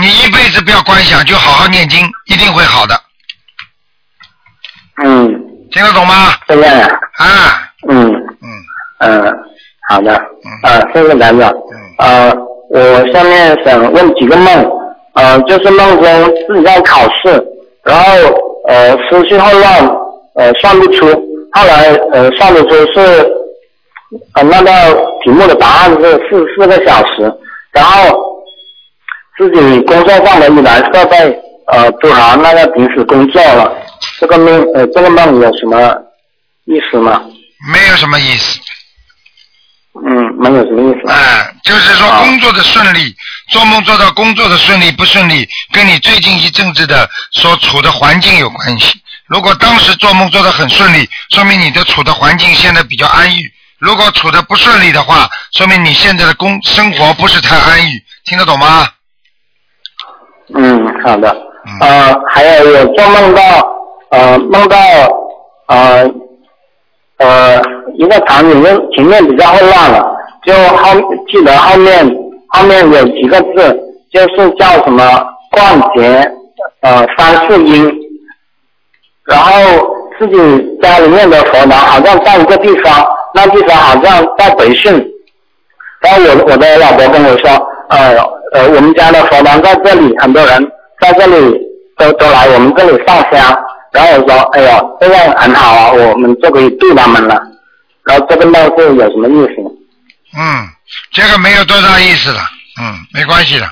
[0.00, 3.00] 你一辈子不要观想，就好好念经，一定会好的。
[5.04, 5.42] 嗯。
[5.72, 6.32] 听得懂吗？
[6.46, 7.26] 这样啊。
[7.26, 7.70] 啊。
[7.88, 8.08] 嗯。
[8.08, 8.48] 嗯。
[9.00, 9.34] 嗯，
[9.88, 10.14] 好的。
[10.62, 11.52] 啊，谢谢台长。
[11.98, 12.32] 呃，
[12.70, 14.70] 我下面想问几个梦，
[15.14, 17.44] 呃，就是梦中自己在考试，
[17.84, 18.12] 然后
[18.68, 19.90] 呃思绪混乱，
[20.36, 21.06] 呃算不出，
[21.52, 23.26] 后来呃算得出是
[24.34, 24.70] 呃那个
[25.26, 27.28] 题目的答案是四四个小时，
[27.72, 28.16] 然后
[29.36, 31.36] 自己工作上的一台设备
[31.66, 33.76] 呃不好，那个平时工作了，
[34.20, 35.92] 这个梦呃这个梦有什么
[36.66, 37.24] 意思吗？
[37.72, 38.60] 没有什么意思。
[40.06, 41.10] 嗯，没有什么意思。
[41.10, 43.12] 哎，就是说工作的顺利，
[43.50, 49.00] 做梦做到工作的顺利不顺利，跟你最近一阵子的所处的环境有关系。
[49.26, 53.40] 如果当时做梦做得很顺利，说明你的处的环境现在比较安逸；
[53.78, 57.92] 如果处的不顺利的话，说明你现在的工生活不是太安逸。
[58.24, 58.86] 听得懂吗？
[60.54, 61.28] 嗯，好的。
[61.80, 63.42] 呃，还有我做梦到
[64.10, 64.78] 呃梦到
[65.66, 66.08] 呃
[67.18, 67.60] 呃
[67.98, 70.04] 一个场景，就前面比较混乱了，
[70.46, 70.94] 就后
[71.28, 72.08] 记得后面
[72.48, 73.76] 后面有几个字，
[74.12, 76.30] 就是叫什么冠节
[76.82, 77.92] 呃三四音，
[79.24, 79.52] 然后
[80.18, 84.92] 自己家里面的佛堂好像在一个地方，那地方好像在北训，
[86.00, 87.50] 然后我我的老婆跟我说，
[87.88, 88.16] 呃
[88.52, 91.58] 呃我们家的佛堂在这里，很多人在这里
[91.96, 93.62] 都都来我们这里上香。
[93.92, 97.40] 然后我说，哎呦，这样很好啊，我们就可以度他们了。
[98.04, 99.54] 然后这个梦是有什么意思？
[100.36, 100.68] 嗯，
[101.12, 102.38] 这个没有多大意思的，
[102.80, 103.66] 嗯，没关系的，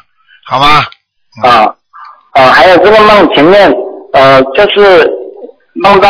[0.47, 0.85] 好吧？
[1.43, 1.75] 啊
[2.33, 3.71] 啊，还有这个梦前面
[4.15, 5.07] 呃，就是
[5.85, 6.09] 梦到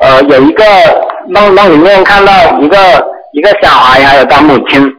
[0.00, 0.64] 呃有一个
[1.28, 2.76] 梦梦里面看到一个
[3.32, 4.92] 一个小孩还有他母亲，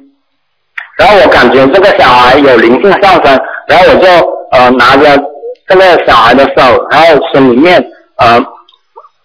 [0.98, 4.08] 然后我感觉这个小孩有灵性上升，然后我就
[4.52, 5.22] 呃拿着
[5.68, 7.86] 这个小孩的手，然后心里面。
[8.18, 8.40] 呃，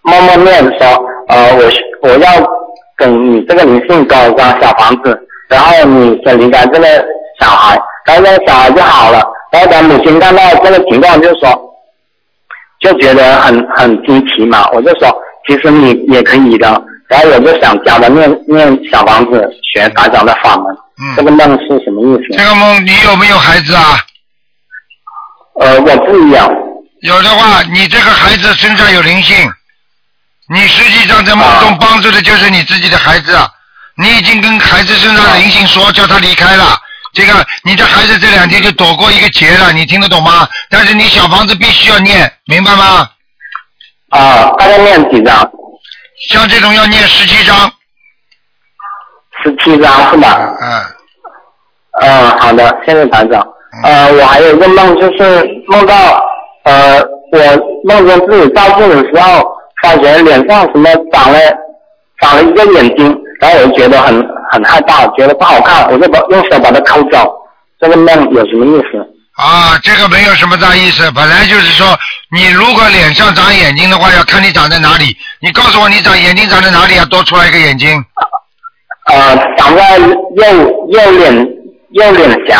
[0.03, 0.85] 默默念说，
[1.29, 2.29] 呃，我我要
[2.97, 5.17] 跟你这个灵性搞一张小房子，
[5.49, 6.89] 然后你先离开这个
[7.39, 9.23] 小孩，然后那个小孩就好了。
[9.53, 11.70] 然后他母亲看到这个情况，就说，
[12.81, 14.69] 就觉得很很惊奇嘛。
[14.73, 15.15] 我就说，
[15.47, 16.83] 其实你也可以的。
[17.09, 20.65] 然后我就想教他念念小房子，学打长的法门。
[21.03, 21.17] 嗯。
[21.17, 22.39] 这个梦是什么意思？
[22.39, 23.99] 这个梦你有没有孩子啊？
[25.61, 26.49] 呃，我不一样。
[27.03, 29.37] 有的话，你这个孩子身上有灵性，
[30.55, 33.37] 你实际上在梦中帮助的就是你自己的孩子，
[33.97, 36.79] 你已经跟孩子身上的灵性说叫他离开了，
[37.13, 37.33] 这个
[37.65, 40.49] 你这孩子这两天就躲过一个劫了，你听得懂吗？
[40.71, 43.09] 但是你小房子必须要念，明白吗？
[44.11, 45.37] 啊，大概念几张？
[46.29, 47.57] 像这种要念十七张。
[49.43, 50.39] 十七张是吧？
[50.61, 50.83] 嗯。
[52.03, 53.47] 嗯，好的，谢谢团长。
[53.85, 56.23] 呃，我还有一个梦，就是梦到。
[56.65, 57.01] 呃，
[57.33, 57.39] 我
[57.85, 59.51] 梦见自己照镜的时候，
[59.83, 61.39] 发觉脸上什么长了
[62.21, 64.15] 长了一个眼睛，然后我就觉得很
[64.51, 67.33] 很害怕，觉得不好看，我就把用手把它抠走。
[67.81, 68.99] 这个梦有什么意思？
[69.37, 71.99] 啊，这个没有什么大意思，本来就是说，
[72.31, 75.17] 你如果脸上长眼睛的话，要看你长在哪里。
[75.41, 77.05] 你告诉我，你长眼睛长在哪里啊？
[77.07, 78.05] 多出来一个眼睛。
[79.07, 80.09] 呃，长在右
[80.91, 81.47] 右脸。
[81.93, 82.57] 右脸颊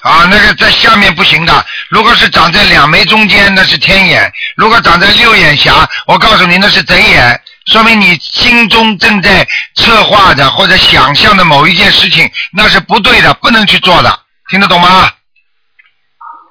[0.00, 1.52] 啊，那个在下面不行的。
[1.90, 4.22] 如果是长在两眉中间，那是天眼；
[4.56, 9.46] 如果长在六眼颊，我告诉你那是贼眼，说明你心中正在
[9.76, 14.18] 策划的或者想象的某一件事情，那是不对的，不能去做的。
[14.50, 15.08] 听得懂吗？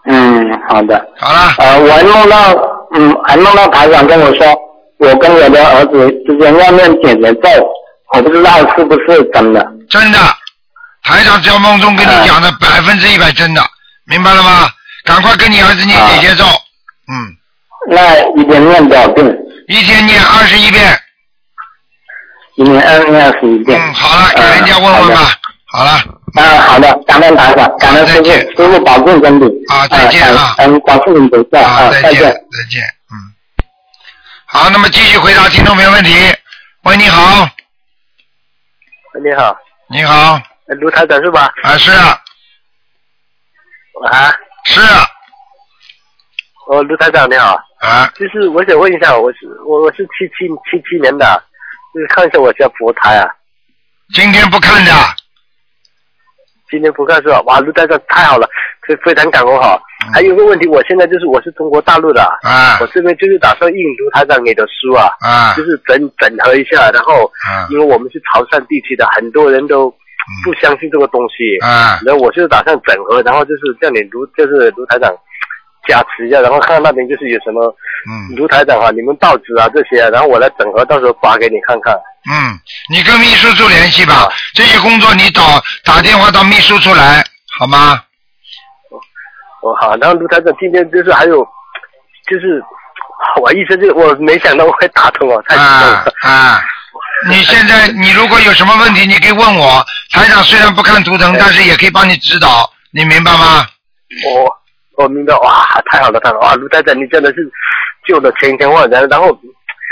[0.06, 1.08] 嗯，好的。
[1.18, 1.56] 好了。
[1.58, 2.52] 呃，我还梦到，
[2.96, 4.48] 嗯，还梦到台长跟我说，
[5.00, 7.50] 我跟我的儿子之间要念姐姐咒，
[8.14, 9.66] 我不知道是不是真的。
[9.90, 10.20] 真的。
[11.04, 13.62] 台长只要梦中跟你讲的百分之一百真的，
[14.06, 14.70] 明白了吗？
[15.06, 17.36] 赶快跟你儿子念姐姐咒，嗯。
[17.90, 19.26] 那一边念多少遍？
[19.70, 21.00] 一天念二十一遍。
[22.56, 23.80] 一天二念二十一遍。
[23.80, 25.32] 嗯，好了，给人家问问吧。
[25.72, 25.92] 好了。
[26.36, 29.46] 嗯，好的，感恩台长，感恩师傅，师傅保重身体。
[29.72, 30.56] 啊，再见啊。
[30.58, 33.14] 嗯，广祝您不在啊，再见，再见，嗯。
[34.48, 36.16] 好，那么继续回答听众朋友问题。
[36.86, 37.48] 喂，你好。
[39.14, 39.56] 喂你好。
[39.88, 40.42] 你好。
[40.80, 41.48] 卢台长是吧？
[41.62, 42.20] 啊是啊。
[44.12, 44.36] 啊。
[44.64, 45.06] 是啊。
[46.72, 47.56] 哦，卢台长你好。
[47.80, 48.08] 啊。
[48.16, 51.42] 就是我想问一下，我是我我是七七七七年的，
[51.94, 53.28] 就是看一下我家佛台啊。
[54.14, 54.92] 今天不看的。
[56.70, 57.42] 今天不看是吧？
[57.48, 58.48] 哇，卢台长太好了，
[58.86, 59.82] 非非常感恩哈。
[60.14, 62.22] 还有个问题，我现在就是我是中国大陆的。
[62.44, 62.78] 啊。
[62.80, 65.10] 我这边就是打算印卢台长给的书啊。
[65.22, 65.56] 啊。
[65.56, 67.26] 就是整整合一下，然后。
[67.48, 67.68] 啊。
[67.70, 69.94] 因为我们是潮汕地区的，很多人都。
[70.46, 75.12] 不相信这个东西，啊，然后我就打算整合，然后就是叫你卢，就是卢台长
[75.88, 77.64] 加持一下，然后看看那边就是有什么，
[78.10, 81.94] 嗯，卢台长啊，你们报纸啊这些，然后我来整合，到时候发给你看看。
[82.30, 85.42] 嗯，你跟秘书处联系吧，这些工作你打
[85.84, 87.24] 打电话到秘书处来，
[87.58, 88.02] 好吗？
[88.92, 89.00] 哦
[89.62, 91.46] 哦好，然后卢台长今天就是还有，
[92.30, 92.62] 就是
[93.42, 96.62] 我意思就我没想到我会打通啊，太激动了啊。
[97.28, 99.86] 你现在， 你如果有什么问题，你可以问我。
[100.12, 103.68] 台长虽然不看图腾，但是也可以帮你指导，你明白吗？
[104.26, 104.59] 我
[105.00, 107.50] 我明白，哇，太好了，太好了，哇，卢太太，你真的是
[108.06, 109.08] 救了千千万人。
[109.08, 109.38] 然后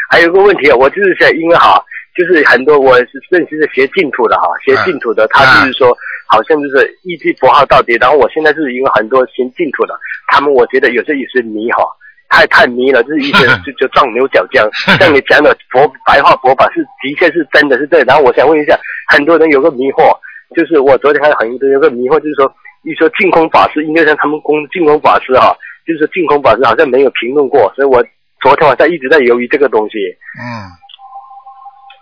[0.09, 1.81] 还有个问题啊，我就是想，因为哈，
[2.13, 5.95] 就是很多我是认识的学净土的哈，学净土的，他就是说，
[6.27, 7.95] 好像就是一句佛号到底。
[8.01, 9.97] 然后我现在是因为很多学净土的，
[10.27, 11.83] 他们我觉得有些也是迷哈。
[12.29, 14.61] 太太迷了，就是一些 就就撞牛角尖。
[14.99, 18.03] 像你讲的佛白话佛法是的确是真的是对。
[18.03, 18.77] 然后我想问一下，
[19.07, 20.11] 很多人有个迷惑，
[20.53, 22.53] 就是我昨天还有很多有个迷惑，就是说
[22.83, 25.55] 一说净空法师，应该像他们公净空法师哈，
[25.85, 28.03] 就是净空法师好像没有评论过，所以我
[28.41, 29.97] 昨天晚上一直在犹豫这个东西。
[30.39, 30.71] 嗯，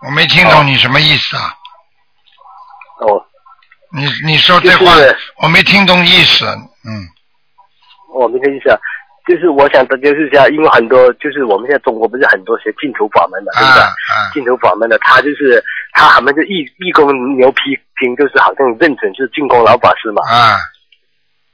[0.08, 1.44] 我没听懂你什么意思啊？
[3.02, 3.26] 哦，
[3.96, 7.04] 你你说这话就是我没听懂意思，嗯，
[8.14, 8.80] 我明白意思啊，
[9.28, 13.84] 就是我想的就是这样，因为很多就是我们现在中国不是很多学净土法门的，对不对？
[14.34, 15.64] 净土法门的，他就是
[15.96, 20.22] 他他们就义义工牛皮筋，就是好像认准是进攻老法师嘛。
[20.30, 20.60] 啊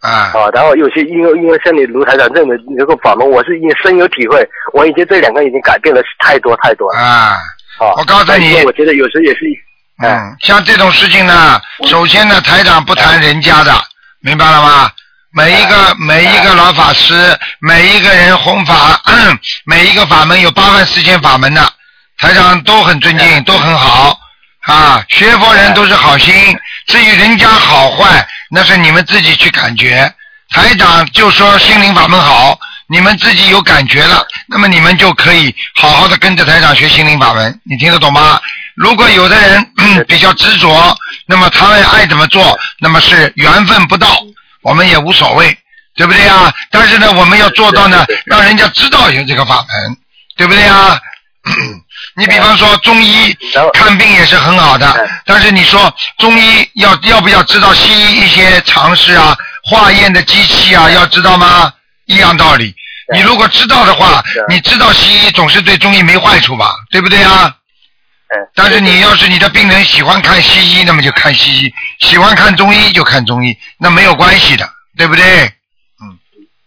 [0.02, 7.00] 啊啊，然后有些因为因为像你卢台长认为这个法门，我是因为深有体会，我已经这两个已经改变了太多太多了。
[7.00, 7.38] 啊！
[7.80, 9.46] 啊，我告诉你我觉得有时候也是，
[10.04, 13.72] 嗯，像这种事情呢，首先呢，台长不谈人家的，
[14.22, 14.92] 明白了吗？
[15.34, 17.14] 每一个每一个老法师，
[17.60, 19.00] 每一个人弘法，
[19.66, 21.62] 每一个法门有八万四千法门的，
[22.18, 24.18] 台长都很尊敬，都很好
[24.62, 25.03] 啊。
[25.09, 26.34] 学佛人都是好心，
[26.88, 30.14] 至于人家好坏，那是你们自己去感觉。
[30.49, 38.39] 台长就说心灵法门好，你们自己有感觉了，那么你们就可以好好的跟着台长学心灵法门，你听得懂吗？
[38.76, 39.66] 如果有的人
[40.07, 44.22] 比较执着，那么他们爱怎么做，那么是缘分不到，
[44.62, 45.57] 我们也无所谓，
[45.95, 46.53] 对不对啊？
[46.70, 49.97] 但是呢，我们要做到呢，让人家知道有这个法门，
[50.36, 50.99] 对不对呀？
[52.16, 53.36] 你比方说中医
[53.74, 61.74] 看病也是很好的，但是你说中医要要不要知道西医一些常识啊，化验的机器啊，要知道吗？
[62.06, 62.74] 一样道理。
[63.14, 66.72] 你如果知道的话，你知道西医总是对中医没坏处吧？
[66.89, 67.56] 对不对啊？
[68.56, 75.24] 但是你要是你的病人喜欢看西医，那么就看西医；喜欢看中医就看中医，那没有关系的，对不对？
[76.02, 76.18] 嗯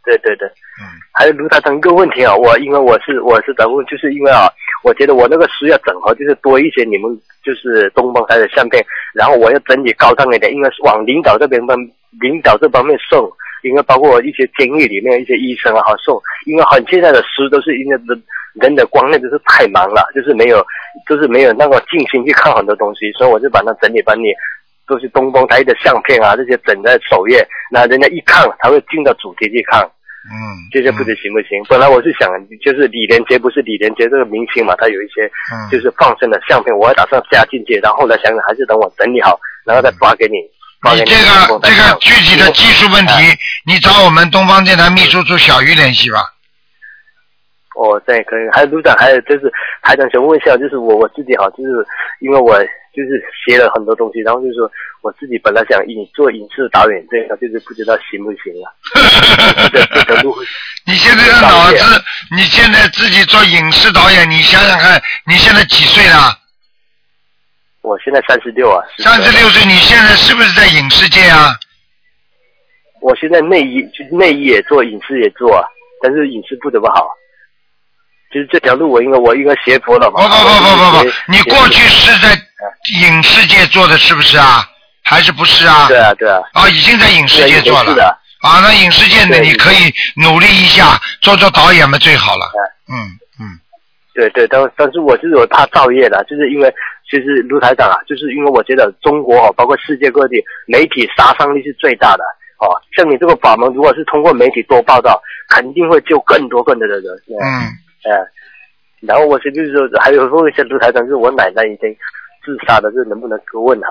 [0.04, 4.46] 对对对，嗯，还有卢大成一个问题啊，我因为我是我是在问，就是因为啊，
[4.84, 7.10] 我觉得我那个书要整合，就是多一些你们
[7.42, 11.76] 就是东方台的相片，然后我要整理高档一点，因为是往领导这边方
[12.20, 13.28] 领导这方面送，
[13.62, 18.22] 因为包括一些监狱里面一些医生啊好送，因为很现在的书都是因为人
[18.60, 20.64] 人的观念就是太忙了，就是没有
[21.08, 24.32] 就是没有那个静心去看很多东西，所以我就把它整理帮你。
[24.86, 29.80] 都是东方台的相片啊，这些整在首页，那人家一看，他会进到主题去看。
[30.24, 31.62] 嗯，这些不知行不行？
[31.68, 32.30] 本来我是想，
[32.64, 35.30] 就是李连杰不是李连杰这个明星嘛，他有一些
[35.70, 40.38] 就是放生的相片，我还打算加进去，然后后来想想还是等我整理好，然后再发给你。
[40.96, 43.12] 你这个这个具体的技术问题，
[43.66, 46.18] 你找我们东方电台秘书处小鱼联系吧。
[47.76, 48.48] 哦，对可以。
[48.52, 49.52] 还有卢长，还有就是
[49.82, 51.70] 还想想问一下，就是我我自己哈，就是
[52.20, 52.58] 因为我。
[52.94, 54.70] 就是学了很多东西，然后就是说
[55.04, 58.72] 我自己本来想影做影视导演这个，就是不知道行不行啊。
[59.70, 60.34] 这条路。
[60.86, 61.76] 你现在的脑子，
[62.34, 66.38] 你现在自己做影视导演，你想想看，你现在几岁了？
[67.82, 68.82] 我现在三十六啊。
[68.96, 71.54] 三十六岁，你现在是不是在影视界啊？
[73.02, 75.68] 我现在内衣内衣也做，影视也做啊，
[76.02, 77.06] 但是影视不怎么好。
[78.32, 80.22] 就是这条路，我应该我应该学佛了嘛。
[80.22, 82.34] 不不不不不不，你过去是在
[83.02, 84.66] 影视界做的是不是啊？
[85.04, 85.86] 还是不是啊？
[85.88, 86.40] 对啊对啊。
[86.52, 87.94] 啊，已经在影视界做了。
[87.94, 88.04] 的
[88.42, 89.38] 啊，那影视界呢？
[89.40, 89.76] 你可以
[90.20, 92.44] 努力一下，做做导演嘛，最好了。
[92.88, 92.96] 嗯
[93.40, 93.58] 嗯。
[94.14, 96.72] 对对，但但是我就是我怕造业的，就是因为
[97.10, 100.36] 其实卢台长啊，就是因为我觉得中国哦，包括世界各地
[100.66, 102.24] 媒体杀伤力是最大的
[102.58, 102.68] 哦。
[102.96, 107.04] 像你这个法门，如果是通过媒体多报道，肯定会救更多更多的人。
[107.40, 107.64] 嗯。
[108.04, 108.12] 嗯，
[109.00, 111.88] 然后我是就是说，还有问一下卢台长，就是我奶奶已经
[112.44, 113.88] 自杀了，这能不能问她？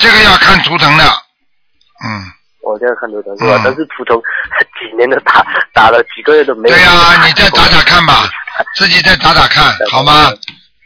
[0.00, 2.32] 这个要看图腾的，嗯。
[2.62, 3.60] 我这样看图腾是吧？
[3.64, 4.16] 但是图腾
[4.78, 6.76] 几年都打打了几个月都没有。
[6.76, 8.28] 对呀，你再打打看吧，
[8.76, 10.30] 自己再打打看好吗？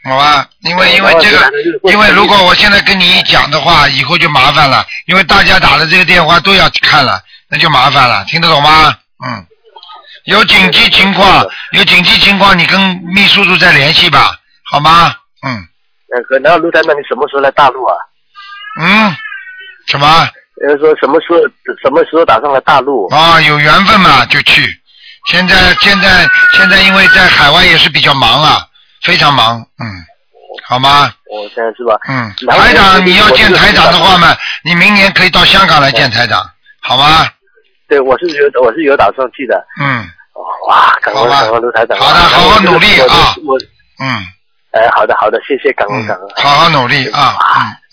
[0.03, 1.51] 好吧，因为因为这个，
[1.91, 8.95] 因为如果我现在跟你一讲的话，以后就麻烦了，因为大家打的这个电话都要看了，那就麻烦了，听得懂吗？
[9.25, 9.45] 嗯。
[10.25, 12.79] 有紧急情况，有紧急情况，你跟
[13.13, 14.39] 秘书处再联系吧，
[14.71, 15.13] 好吗？
[15.45, 15.67] 嗯。
[16.09, 17.95] 那然后卢台长，你什么时候来大陆啊？
[18.79, 19.15] 嗯。
[19.87, 20.07] 什么？
[20.65, 21.39] 呃，说什么时候
[21.81, 23.07] 什么时候打算来大陆？
[23.09, 24.67] 啊，有缘分嘛就去。
[25.27, 28.65] 现在现在现在因为在海外也是比较忙啊，
[29.03, 29.85] 非常忙，嗯，
[30.67, 31.11] 好吗？
[31.29, 31.99] 我现在是吧？
[32.07, 32.33] 嗯。
[32.47, 36.41] 台长，你要见台长的话嘛，你明年可以到香港来见台长，
[36.81, 37.27] 好吗？
[37.89, 39.55] 对，我是有我是有打算去的。
[39.81, 40.09] 嗯。
[40.67, 41.97] 哇，感恩感恩卢台长。
[41.99, 43.35] 好的，好好努力啊！
[43.45, 43.57] 我
[43.99, 44.25] 嗯。
[44.71, 46.27] 哎，好的好的，谢谢感恩感恩。
[46.37, 47.37] 好好努力啊！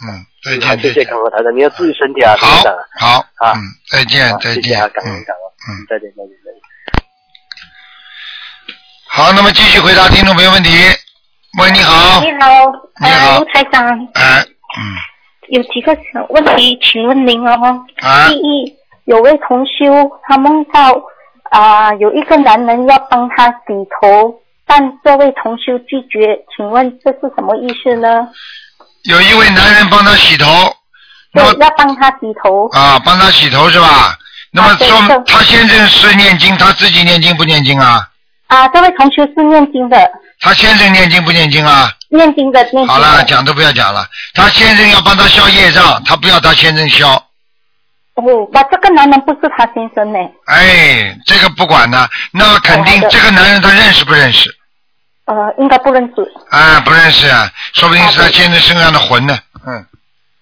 [0.05, 0.79] 嗯嗯，再见。
[0.81, 2.75] 谢谢感恩台长，你要注意身体啊，台长。
[2.99, 3.19] 好。
[3.37, 4.79] 啊，嗯，再见再见。
[4.79, 5.45] 感恩感恩。
[5.69, 6.61] 嗯，再见再见再见。
[9.09, 10.71] 好，那么继续回答听众朋友问题。
[11.61, 12.21] 喂，你好。
[12.23, 12.73] 你好。
[13.01, 13.39] 你好。
[13.39, 13.87] 卢台长。
[14.15, 14.45] 哎。
[14.79, 14.81] 嗯。
[15.49, 15.97] 有几个
[16.31, 17.85] 问题，请问您哦。
[18.01, 18.29] 啊。
[18.29, 21.03] 第一，有位同修，他梦到。
[21.51, 23.67] 啊，有一个男人要帮他洗
[24.01, 28.27] 头，但这位同修拒绝，请问这是什么意思呢？
[29.05, 30.47] 有一位男人帮他洗头，
[31.33, 32.69] 对，要帮他洗头。
[32.73, 34.17] 啊，帮他洗头是吧？
[34.53, 38.07] 那么说是他先生是念经，他自己念经不念经啊？
[38.49, 39.97] 啊，这位同学是念经的，
[40.41, 41.91] 他先生念经不念经啊？
[42.11, 42.93] 念经的，念经的。
[42.93, 44.07] 好了，讲都不要讲了。
[44.35, 47.15] 他先生要帮他消业障，他不要他先生消。
[48.15, 48.23] 哦，
[48.53, 50.19] 那这个男人不是他先生呢？
[50.45, 54.55] 哎，这个不管呢，那肯定这个男人他认识不认识？
[55.25, 56.23] 呃，应该不认识。
[56.51, 59.39] 啊，不认识啊，说不定是他现在身上的魂呢。
[59.67, 59.87] 嗯，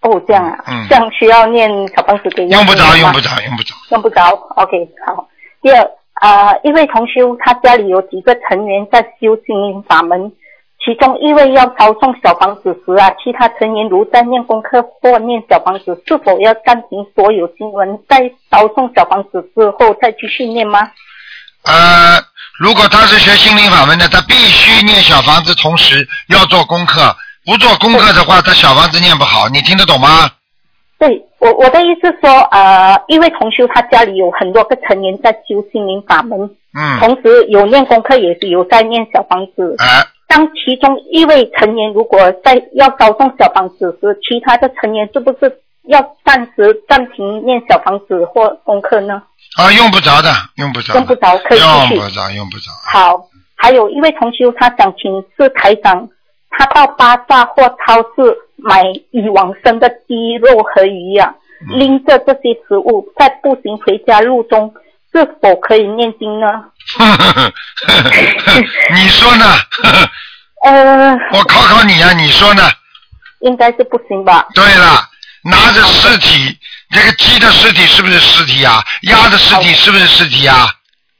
[0.00, 3.74] 哦，这样啊，嗯这样需要念小房子给用不着，用不着，用不着。
[3.90, 4.30] 用不着。
[4.56, 5.28] OK，好。
[5.62, 10.32] 第二，啊、一位同修他家里有几个成员在修心灵法门，
[10.82, 20.90] 其中一位要操送小房子时啊，其他成员如在念功课或念小房子，是否要暂停所有经文，在操送小房子之后再继续念吗？
[21.62, 22.18] 呃，
[22.60, 27.16] 如果他是学心灵法门的，他必须念小房子，同时要做功课。
[27.46, 29.48] 不做功课的话，他小房子念不好。
[29.48, 30.28] 你听得懂吗？
[30.98, 36.38] 对我我的意思说，呃，一位同修他家里有很多个成员在修心灵法门，
[36.78, 39.76] 嗯，同时有念功课，也是有在念小房子。
[39.78, 49.22] 哎，当其中一位成员如果在要烧送小房子时，其他的成员是不是要暂时暂停念小房子或功课呢？
[49.56, 50.94] 啊，用不着的，用不着。
[50.94, 51.94] 用不着，可以继续。
[51.94, 52.70] 用不着，用不着。
[52.84, 56.08] 好，还有一位同学，他想请示台长，
[56.50, 61.34] 他到巴萨或超市买已往生的鸡肉和鱼呀、
[61.68, 64.72] 嗯拎着这些食物在步行回家路中，
[65.12, 66.46] 是否可以念经呢？
[68.94, 69.44] 你说呢？
[70.64, 72.62] 呃，我考考你啊，你说呢？
[73.40, 74.46] 应该是不行吧？
[74.54, 75.02] 对了，
[75.44, 76.58] 拿着尸体，
[76.90, 78.82] 这个鸡的尸体是不是尸体啊？
[79.02, 80.66] 鸭的尸体是不是尸体啊？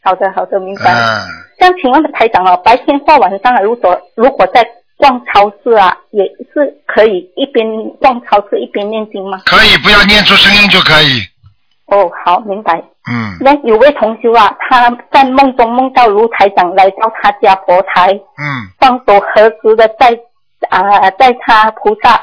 [0.03, 0.93] 好的，好的，明白。
[0.93, 4.67] 嗯，像，请问台长哦，白天或晚上啊，如果如果在
[4.97, 7.67] 逛超市啊，也是可以一边
[8.01, 9.41] 逛超市一边念经吗？
[9.47, 11.23] 可以，不要念出声音就可以。
[11.87, 12.83] 哦，好，明白。
[13.11, 18.45] 嗯那有位同修啊，他在梦中梦到卢台长来到他家佛台，嗯
[18.79, 20.17] 双手合十的在
[20.69, 22.21] 啊、在他菩萨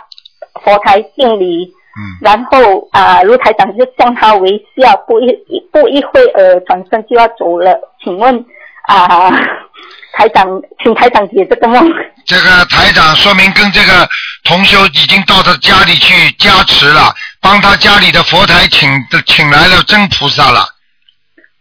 [0.64, 7.76] 佛台敬礼，嗯，然后啊、卢台长就向他微笑，不一一不一会儿转身就要走了。
[8.04, 8.46] 请问
[8.88, 9.32] 啊、
[10.14, 11.92] 台长，请台长解这个梦。
[12.26, 14.08] 这个台长说明跟这个
[14.44, 18.90] 同修已经到他家里去加持了，帮他家里的佛台请
[19.26, 20.60] 请来了真菩萨了，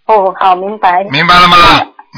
[0.07, 1.05] 哦，好，明白。
[1.05, 1.57] 明白了吗？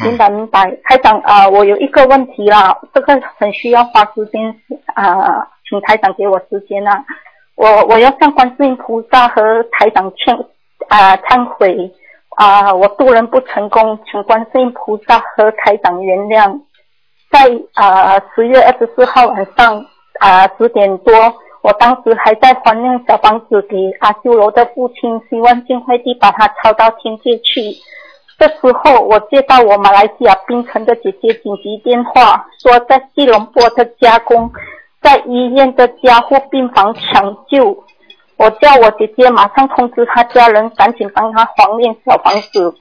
[0.03, 4.55] 明白明白，台长啊、我有一个问题啦，这个很需要花时间
[4.95, 7.05] 啊、请台长给我时间啊，
[7.59, 10.33] 我我要向观世音菩萨和台长歉
[10.89, 11.93] 啊、忏悔
[12.37, 16.61] 啊、我渡人不成功，请观世音菩萨和台长原谅。
[17.33, 17.41] 在
[17.75, 19.85] 啊十、月二十四号晚上
[20.21, 21.13] 啊十、点多，
[21.63, 27.61] 我当时还在还念小房子给阿修罗的父亲，希望尽快地把他抄到天界去。
[28.39, 34.49] 这时候，我接到我马来西亚槟城的姐姐紧急电话，说在吉隆坡的家公
[35.01, 37.85] 在医院的加护病房抢救。
[38.37, 42.75] 我叫我姐姐马上通知他家人，赶紧帮他黄念小房子。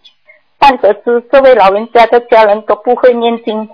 [0.60, 3.70] 但得知这位老人家的家人都不会念经，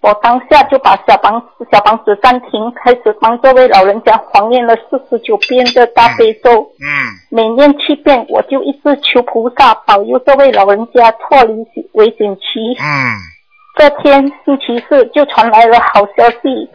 [0.00, 6.50] 我当下就把小房小房子暂停，开始帮这位老人家黄念了四十九遍的大悲咒。
[6.80, 6.86] 嗯
[7.30, 12.74] 每念七遍，我就一直求菩萨保佑这位老人家脱离危险期。
[12.80, 13.16] 嗯
[13.76, 16.70] 这天星期四就传来了好消息，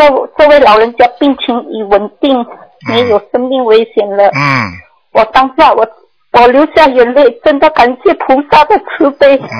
[0.00, 2.46] 这这位老人家病情已稳定，
[2.88, 4.28] 没有生命危险了。
[4.28, 4.72] 嗯
[5.12, 5.86] 我当下我
[6.32, 9.50] 我流下眼泪，真的感谢菩萨的慈悲，嗯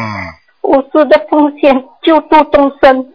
[0.63, 3.13] 无私的奉献救度众生。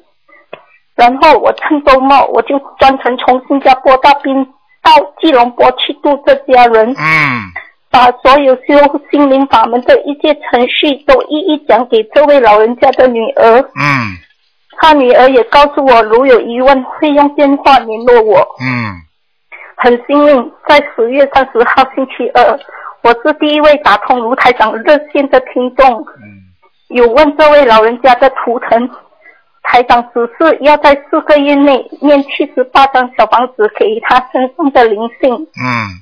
[0.95, 4.45] 然后我趁周末，我就专程从新加坡到宾
[4.83, 6.91] 到吉隆坡去度这家人。
[6.91, 7.51] 嗯
[7.89, 13.61] 把所有修心灵法门的一切程序都一一讲给这位老人家的女儿。
[13.61, 14.17] 嗯
[14.77, 18.39] 他女儿也告诉我，如有疑问会用电话联络我。
[18.61, 19.01] 嗯
[19.77, 22.59] 很幸运，在十月三十号星期二，
[23.03, 26.01] 我是第一位打通卢台长热线的听众。
[26.01, 26.43] 嗯
[26.89, 28.89] 有问这位老人家的图腾，
[29.63, 35.33] 台长指示要在四个月内念七十八张小房子给他身上的灵性。
[35.33, 36.01] 嗯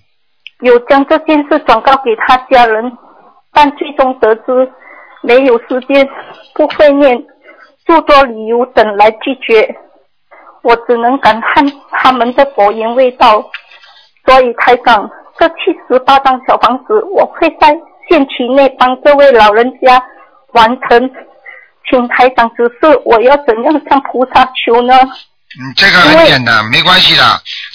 [0.60, 2.96] 有将这件事转告给他家人，
[3.52, 4.72] 但最终得知
[5.22, 6.08] 没有时间，
[6.54, 7.26] 不会念，
[7.86, 9.76] 诸多理由等来拒绝。
[10.62, 13.44] 我只能感叹他们的佛言未到，
[14.26, 15.56] 所以台长这七
[15.90, 17.76] 十八张小房子，我会在
[18.10, 20.02] 限期内帮这位老人家
[20.54, 21.12] 完成。
[21.90, 24.96] 请台长指示我要怎样向菩萨求呢？
[25.60, 27.24] 嗯，这个很简单，没关系的。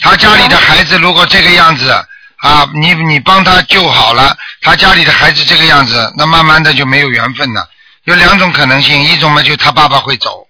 [0.01, 1.91] 他家里的孩子如果这个样子
[2.39, 7.69] 啊，你你帮他救好了，他家里的孩子这个样子，那慢慢的就没有缘分了。
[8.09, 10.47] 有两种可能性，一种嘛就他爸爸会走，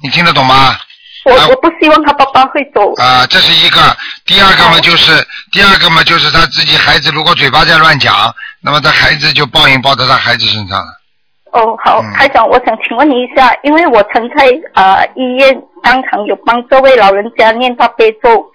[0.00, 0.76] 你听得懂吗？
[1.24, 2.94] 我我不希望他爸爸会走。
[3.02, 3.80] 啊，这是一个。
[4.24, 11.00] 第二个嘛就是第二个嘛就是他自己孩子如果嘴巴在乱讲，那么他孩子就报应报到他孩子身上了。
[11.50, 18.46] 哦，好，台长，我想请问你一下，因为我曾在呃医院当场有帮这位老人家念大悲咒，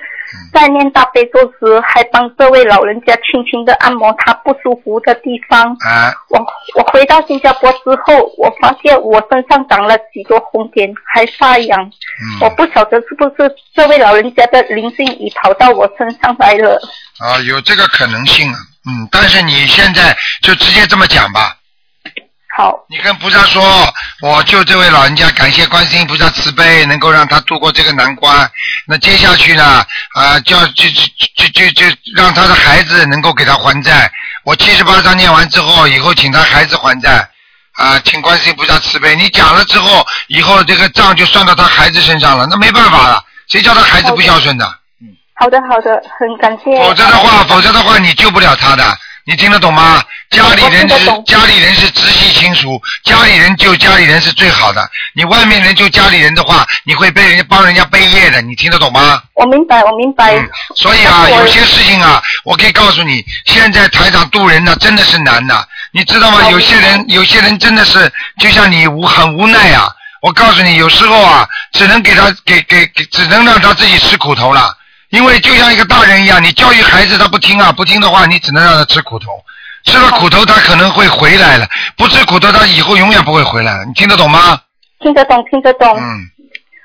[0.53, 5.71] 在念大悲咒时还帮这位老人家轻轻的按摩他不舒服的地方。
[5.79, 6.13] 啊。
[6.29, 6.39] 我
[6.75, 11.79] 我回到新加坡之后，我发现我身上长了许多红点，还发痒。
[11.81, 12.23] 嗯。
[12.41, 16.79] 我不晓得是不是这位老人家的灵性已跑到我身上来了。
[17.19, 18.57] 啊，有这个可能性啊，
[18.87, 21.55] 嗯，但是你现在就直接这么讲吧。
[22.59, 22.75] 好。
[22.89, 23.63] 你跟菩萨说，
[24.21, 28.51] 我救这位老人家，感谢观世音菩萨慈悲，能够让他度过这个难关。
[28.85, 30.99] 那接下去呢，啊，叫就就
[31.37, 31.85] 就就就
[32.17, 34.11] 让他的孩子能够给他还债。
[34.43, 37.29] 我七十八章念完之后，以后请他孩子还债，
[37.77, 39.15] 啊，请观世音菩萨慈悲。
[39.15, 44.65] 你讲了之后，以后这个账就算到他孩子身上了，那没办法了，谁叫他孩子不孝顺的？
[45.35, 46.75] 好的，好的，很感谢。
[46.75, 48.83] 否则的话，否则的话，你救不了他的。
[49.29, 50.03] 你听得懂吗？
[50.31, 54.89] 家里人是家里人是直系亲属，家里人救家里人是最好的。
[55.13, 58.41] 你外面人救家里人的话，你会被人家帮人家背业的。
[58.41, 59.21] 你听得懂吗？
[59.35, 60.33] 我明白，我明白。
[60.75, 65.67] 所以啊，有些事情啊，我可以告诉你，现在台长渡人呢，真的是难的。
[65.91, 66.49] 你知道吗？
[66.49, 69.93] 有些人，有些人真的是就像你无很无奈啊。
[70.23, 74.75] 我告诉你，有时候啊，只能给他给给给，只能让他自己吃苦头了。
[75.09, 79.27] 因为就像一个大人一样，你教育孩子他不听啊，不听的话，你只能让他吃苦头。
[79.85, 81.65] 吃了苦头，他可能会回来了；
[81.97, 83.85] 不吃苦头，他以后永远不会回来了。
[83.85, 84.59] 你听得懂吗？
[84.99, 85.97] 听得懂，听得懂。
[85.97, 86.19] 嗯。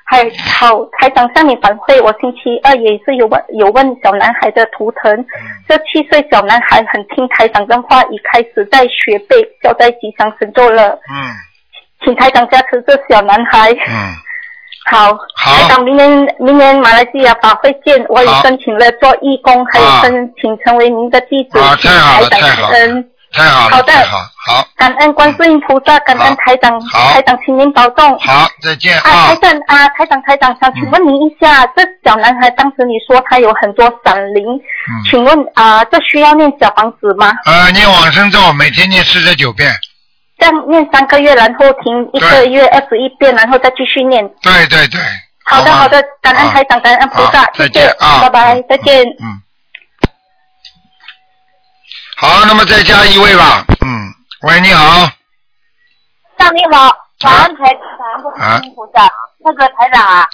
[0.07, 0.69] 还好，
[0.99, 5.25] 台长向你反馈，我星期二也是有问有问小男孩的图腾。
[5.67, 10.97] 这七岁小男孩很听台长的话，已开始在学背交代吉祥神咒了。
[11.09, 11.33] 嗯。
[12.03, 13.71] 请台长加持这小男孩。
[13.71, 14.15] 嗯。
[14.87, 26.79] 好，台长，明年明年马来西亚法会见，我也申请了做义工，还有申请成为您的弟子，啊，太好了，太好了，太好了，好的，好，好，感恩观世音菩萨，感恩台长，
[27.13, 28.17] 台长，请您保重。
[28.19, 29.27] 好，再见啊。
[29.27, 34.45] 台长啊，台长，台长，想请问您一下，这小男孩当时你说他有很多闪灵，
[35.09, 37.33] 请问啊，这需要念小房子吗？
[37.45, 39.67] 呃，念往生咒，每天念四十九遍。
[40.37, 44.27] 这样念三个月，然后停一个月二十一遍，然后再继续念。
[44.41, 44.99] 对对对。
[45.45, 49.05] 好的好的，感恩台长，感恩菩萨，再见啊，拜拜，再见。
[49.21, 49.41] 嗯。
[52.17, 53.63] 好，那么再加一位吧。
[53.85, 54.11] 嗯，
[54.41, 55.07] 喂，你好。
[56.37, 57.63] 上你好，感恩台
[57.97, 59.07] 长，感恩菩萨。
[59.39, 60.27] 那个台长啊，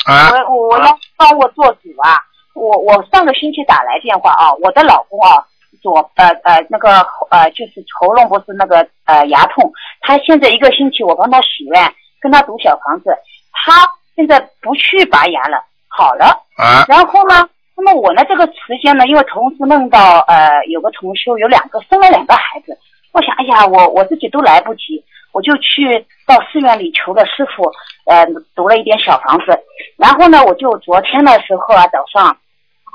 [0.47, 2.17] 我我要帮我做主啊。
[2.53, 5.43] 我我上个星期打来电话啊，我的老公啊。
[5.82, 6.89] 左呃呃那个
[7.29, 9.71] 呃就是喉咙不是那个呃牙痛，
[10.01, 13.09] 他现在一个星期我帮他许愿，跟他读小房子，
[13.51, 16.25] 他现在不去拔牙了，好了。
[16.57, 16.86] 啊。
[16.88, 22.77] 然后呢，那么我呢这个时间呢，因为同时梦到呃有个同修有两个生了两个孩子，
[23.11, 27.63] 我想哎呀我我自己都来不及，我就去到寺院里求了师傅，
[28.05, 28.25] 呃
[28.55, 29.57] 读了一点小房子，
[29.97, 32.38] 然后呢我就昨天的时候啊早上，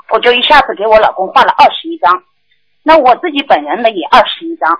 [0.09, 2.23] 我就一下子给我老公画了二十一张。
[2.87, 4.79] 那我自己本人呢也二十一张，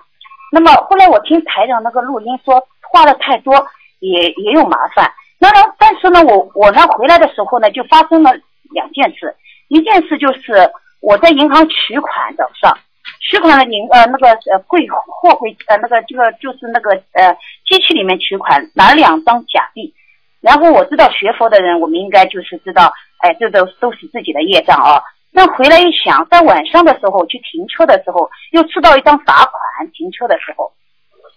[0.50, 3.52] 那么后来我听台长那个录音说画的太多
[3.98, 8.32] 也也有麻烦，那么但是呢我我呢回来的时候呢就发生了
[8.72, 9.36] 两件事，
[9.68, 12.78] 一件事就是我在银行取款早上
[13.20, 17.36] 取款的银呃那个呃柜货柜呃那个这个就是那个呃
[17.66, 19.92] 机器里面取款拿两张假币，
[20.40, 25.02] 然后我知道学佛的人我们应该就是知道哎这都都是自己的业障啊。
[25.30, 29.52] 那回来一想，在晚上的时候去停车的时候，又吃到一张罚款。
[29.92, 30.72] 停车的时候，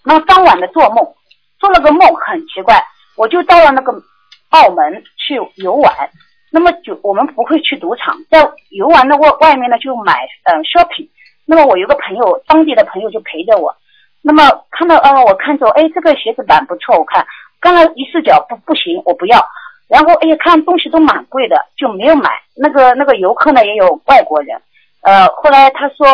[0.04, 1.14] 那当晚的做梦，
[1.60, 2.84] 做了个梦，很奇怪，
[3.16, 3.94] 我就到了那个
[4.50, 5.94] 澳门去游玩。
[6.52, 11.08] 那么就我们不会去赌场，在游玩的外外面呢就买嗯 shopping。
[11.46, 13.76] 那么我有个朋友，当地的朋友就陪着我。
[14.24, 17.26] 那么看到啊，我看着哎这个鞋子版不错，我看
[17.60, 19.38] 刚刚一试脚不不行，我不要。
[19.92, 22.32] 然后哎呀，看东西都蛮贵的，就没有买。
[22.56, 24.58] 那个那个游客呢，也有外国人。
[25.02, 26.08] 呃，后来他说，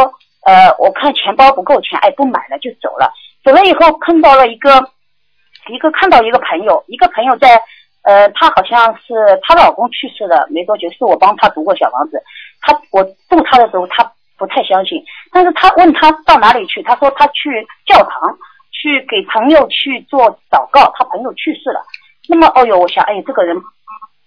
[0.48, 3.14] 呃，我看钱包不够钱，哎，不买了就走了。
[3.44, 4.72] 走了以后碰到了一个，
[5.70, 7.62] 一个看到一个朋友，一个朋友在，
[8.02, 9.14] 呃，他好像是
[9.44, 12.20] 她老公去世了没多久，是我帮他读过小房子。
[12.62, 18.36] 他我住他的时候，他不太相信，但是他问他到哪里去，他说他去教堂
[18.72, 21.80] 去给朋友去做祷告，他朋友去世了。
[22.30, 23.56] 那么，哦哟，我想，哎，这个人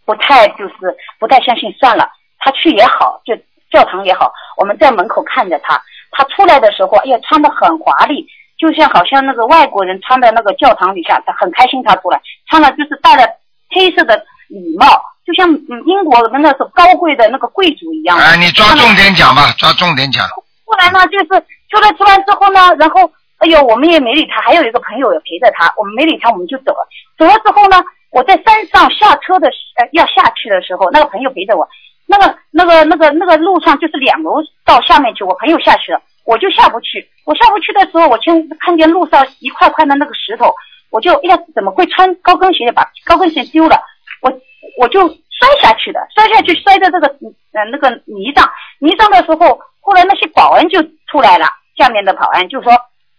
[0.04, 0.74] 不太就是
[1.18, 3.34] 不太相信，算了，他去也好，就
[3.70, 5.80] 教堂也好，我们在门口看着他，
[6.10, 8.26] 他出来的时候，哎呀，穿的很华丽，
[8.58, 13.24] 就像好像那个外国人穿的那个教堂底下，他很开心，他出来穿了就是戴了
[13.70, 14.16] 黑色的
[14.48, 14.86] 礼帽，
[15.24, 18.16] 就像嗯英国的那种高贵的那个贵族一样。
[18.18, 20.26] 哎，你抓重点讲吧，抓重点讲。
[20.64, 21.26] 后来呢，就是
[21.68, 23.10] 出来出来之后呢，然后
[23.40, 26.86] 哎呦，我们也没理他，还有一个朋友也陪着他，我们没理他，我们就走了。
[27.16, 27.82] 走了之后呢，
[28.12, 31.66] 我在山上下车的时呃要下去的时候，那个朋友陪着我，
[32.06, 37.08] 那个那个那个那个路上就是两楼到下面去，我朋友下去了，我就下不去。
[37.24, 40.54] 我下不去的时候，我听看见路上一块块的那个石头，
[40.90, 43.80] 我就哎呀，怎么会穿高跟鞋把高跟鞋丢了？
[44.20, 44.30] 我
[44.76, 47.06] 我就摔下去的，摔下去摔在这个
[47.52, 52.72] 呃那个泥上，泥上的时候，后来那些保安就出来了，下面的保安就说，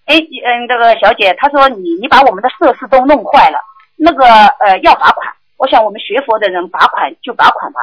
[0.05, 3.59] 哎嗯这个小姐，她说你你把我们的设施都弄坏了，
[3.95, 5.31] 那个呃要罚款。
[5.57, 7.79] 我想我们学佛的人罚款就罚款吧。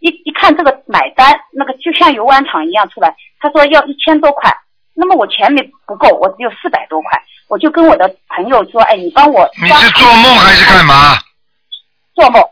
[0.00, 4.54] 一一看这个买单，那个就像游玩场一样出来，他说要一千多块，
[4.92, 11.16] 那么我钱没不够，我只有四百多块，我就跟我的朋友说，哎，你帮我你是做梦还是干嘛？
[12.14, 12.42] 做梦。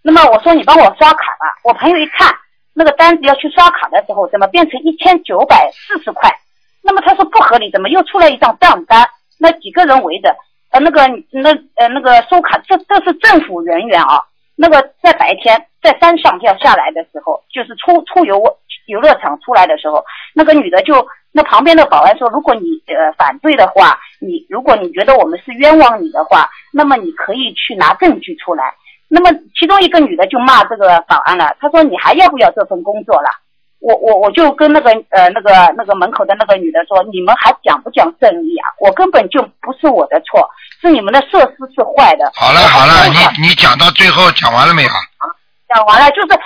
[0.00, 2.34] 那么我说你帮我刷卡吧，我朋友一看
[2.72, 6.34] 那个单子要去刷卡的时候，怎么变成一千九百四十块？
[6.82, 9.08] 那么他说不合理，怎么又出来一张账单？
[9.38, 10.34] 那几个人围着，
[10.70, 14.22] 呃，那个那呃那个收卡，这这是政府人员啊。
[14.54, 18.40] 那个在白天在山上要下来的时候，就是出出游
[18.86, 20.04] 游乐场出来的时候，
[20.34, 28.74] 那个女的就那旁边的保安说，如果你呃反对的话，你如果你觉得我们是冤枉你的话，那么你可以去拿证据出来。
[29.08, 33.30] 那么其中一个女的就骂这个保安了，她说你还要不要这份工作了？
[33.82, 38.70] 我我我就跟那个呃那个那个门口的那个女的说，你们还讲不讲正义啊？
[38.78, 40.48] 我根本就不是我的错，
[40.80, 42.30] 是你们的设施是坏的。
[42.34, 44.90] 好了好了，你你讲到最后讲完了没有？
[45.68, 46.38] 讲完了，就是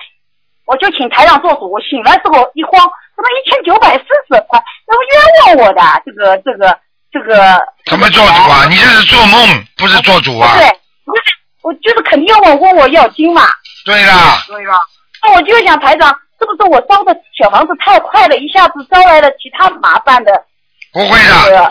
[0.65, 2.73] 我就请台长做主，我醒来之后一慌，
[3.15, 4.63] 怎么一千九百四十块？
[4.89, 6.79] 那不冤枉我的这个这个
[7.13, 7.61] 这个。
[7.85, 8.65] 怎么做主啊？
[8.71, 10.57] 你这是做梦，不是做主啊？
[10.57, 10.67] 对，
[11.05, 11.23] 不是，
[11.63, 13.43] 我就是肯定要问问我要金嘛。
[13.85, 14.43] 对啦。
[14.49, 14.75] 对啦。
[15.23, 20.45] 那我就想台长，是不是我烧的小房子太快了，一下子招来了其他麻烦的？
[20.93, 21.69] 不会的，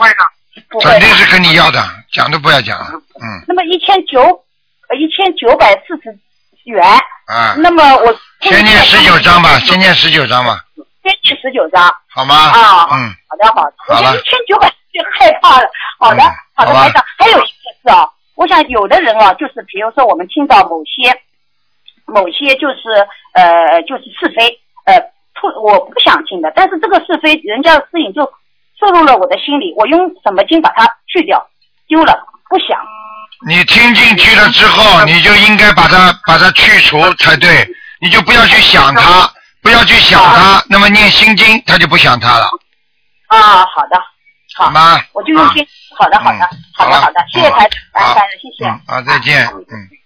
[0.70, 0.89] 不会的。
[0.89, 1.80] 肯定是跟你要的，
[2.11, 3.45] 讲都不要讲了，嗯。
[3.47, 6.18] 那么一千九，呃一千九百四十
[6.63, 6.84] 元。
[7.28, 7.55] 啊。
[7.57, 8.16] 那么我。
[8.41, 10.59] 先念十九张吧，先念十九张吧。
[11.03, 11.93] 先念十九张。
[12.09, 12.36] 好吗？
[12.36, 12.88] 啊。
[12.91, 13.13] 嗯。
[13.28, 13.74] 好的，好的。
[13.95, 14.16] 好了。
[14.16, 15.68] 一千九百就害怕了。
[15.99, 16.24] 好的，
[16.55, 17.05] 好的，台长。
[17.20, 21.22] 还有一件事啊，我想有的人啊，就是比如说我们听到某些。
[22.06, 24.99] 某些就是呃就是是非呃
[25.39, 28.24] 不我不想听的，但是这个是非人家的事情就
[28.80, 31.45] 摄入了我的心里，我用什么经把它去掉
[31.88, 32.18] 丢了
[32.49, 32.80] 不想。
[33.45, 37.68] 你听进去了之后，你就应该把它把它去除才对，
[37.99, 39.30] 你就不要去想它，
[39.62, 42.47] 不要去想它，那么念心经他就不想它了。
[43.28, 44.01] 啊，好的，
[44.56, 44.72] 好。
[44.72, 44.97] 吗？
[45.14, 48.66] 我就用心，好的，好的，好的，好的，谢谢台长，拜拜了，谢谢。
[48.66, 50.05] 啊，再见，嗯。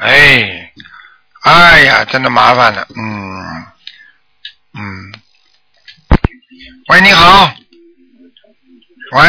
[0.00, 0.72] 哎，
[1.42, 3.66] 哎呀，真的麻烦了，嗯，
[4.72, 5.12] 嗯。
[6.88, 7.52] 喂，你好。
[9.12, 9.20] 喂。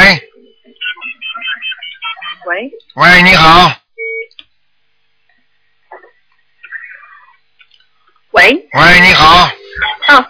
[2.45, 2.72] 喂。
[2.95, 3.69] 喂，你好。
[8.32, 8.43] 喂。
[8.49, 9.49] 喂，你好。
[10.07, 10.26] 啊，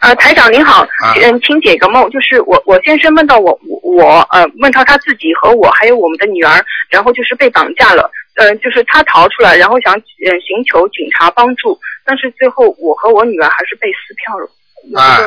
[0.00, 0.84] 呃，台长您好，
[1.22, 8.10] 嗯，请解个梦，就是我我先生梦到我我呃梦到他自己和我还有我们的女儿，然后就是被绑架了。
[8.36, 15.00] 嗯，就是他逃出来，然后想嗯寻求警察帮助，但是最后我和我女儿还是被撕票了。
[15.00, 15.18] 啊，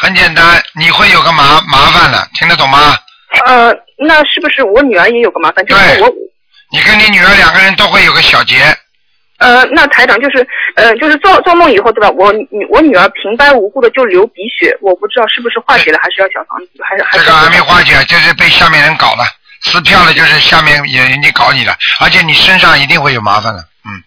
[0.00, 2.96] 很简单，你会有个麻麻烦的，听得懂吗？
[3.44, 5.64] 呃，那是不是我女儿也有个麻烦？
[5.66, 6.08] 就是我，
[6.72, 8.56] 你跟你女儿两个人都会有个小结。
[9.38, 12.10] 呃，那台长就是呃，就是做做梦以后对吧？
[12.10, 17.24] 我女我女儿平白无故的就流鼻血，我不知道是不是化解了，还是要小房子，还是还是。
[17.24, 19.24] 这个还没化解，就是被下面人搞了。
[19.62, 24.02] 撕票了，就是下面也人家搞你了，而且你身上一定会有麻烦了，嗯，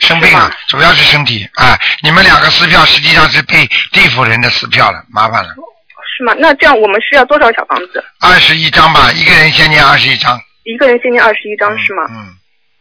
[0.00, 1.78] 生病了，主要是身体啊。
[2.02, 5.54] 你们两个撕票实际上是被地府人的撕票了，麻烦了。
[6.16, 6.34] 是吗？
[6.38, 8.02] 那这样我们需要多少小房子？
[8.20, 10.40] 二十一张吧，一个人先念二十一张。
[10.64, 12.02] 一个人先念二十一张是吗？
[12.08, 12.34] 嗯。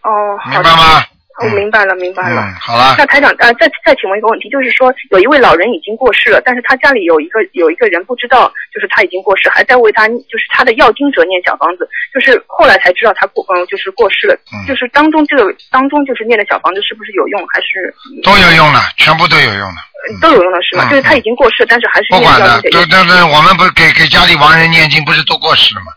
[0.03, 1.03] 哦，明白吗？
[1.44, 2.42] 我明白了，明白了。
[2.42, 2.96] 嗯，好了。
[2.98, 19.80] 那台长，呃，再再请问一个问题，就是说有一位老人已经过世了，但是他家里有一个有一个人不知道，就是他已经过世，还在为他就是他的要经者念小房子，就是后来才知道他过嗯就是过世了，嗯就是当中这个当中就是念的小房子是不是有用，还是都有用的，全部都有用的。
[20.22, 20.88] 都有用的是吗？
[20.88, 25.92] 嗯就是他已经过世，但是还是不管的，对对对，我们不是给给家里亡人念经，不是都过世了吗？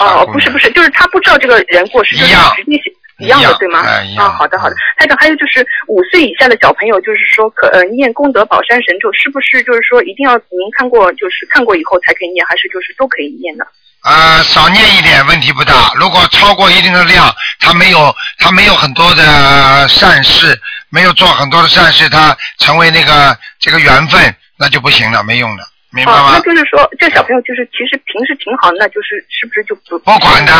[0.00, 2.90] 哦，不是不是，就是他不知道这个人过世，就是直接写
[3.20, 3.82] 一样的对吗？
[3.86, 4.26] 哎，一样。
[4.26, 4.74] 啊，好的好的。
[4.96, 13.66] 台长，还有就是五岁以下的小朋友，就是说可呃念功德宝山神咒，是不是就是说一定要您看过，就是看过以后才可以念，还是就是都可以念的？
[14.02, 15.92] 呃，少念一点问题不大。
[15.94, 20.58] 如果超过一定的量，他没有他没有很多的善事，
[20.88, 26.40] 没有做很多的善事，他成为那个这个缘分，那就不行了，没用了，明白哦，吗那？
[26.40, 30.52] 就是说这小朋友就是其实平时挺好，那就是是不是就不不管的，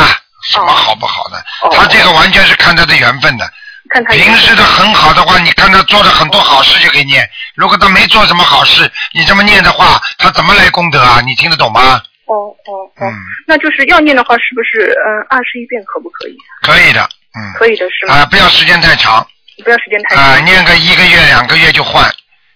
[0.43, 3.51] 什么好不好的，哦他这个完全是看他的缘分的。
[3.89, 7.23] 看他平时的很好的话，你看他做了很多好事就可以念；
[7.57, 11.21] 如果他没做什么好事，你这么念的话，他怎么来功德啊？
[11.23, 12.01] 你听得懂吗？
[12.27, 13.13] 哦哦哦，嗯，
[13.49, 16.37] 那就是要念的话，是不是嗯二十一遍可不可以？
[16.63, 17.03] 可以的，
[17.35, 17.53] 嗯。
[17.59, 18.15] 可以的是吗？
[18.15, 19.27] 啊，不要时间太长
[19.65, 20.45] 不要时间太长啊，长。
[20.45, 22.09] 念个一个月、两个月就换，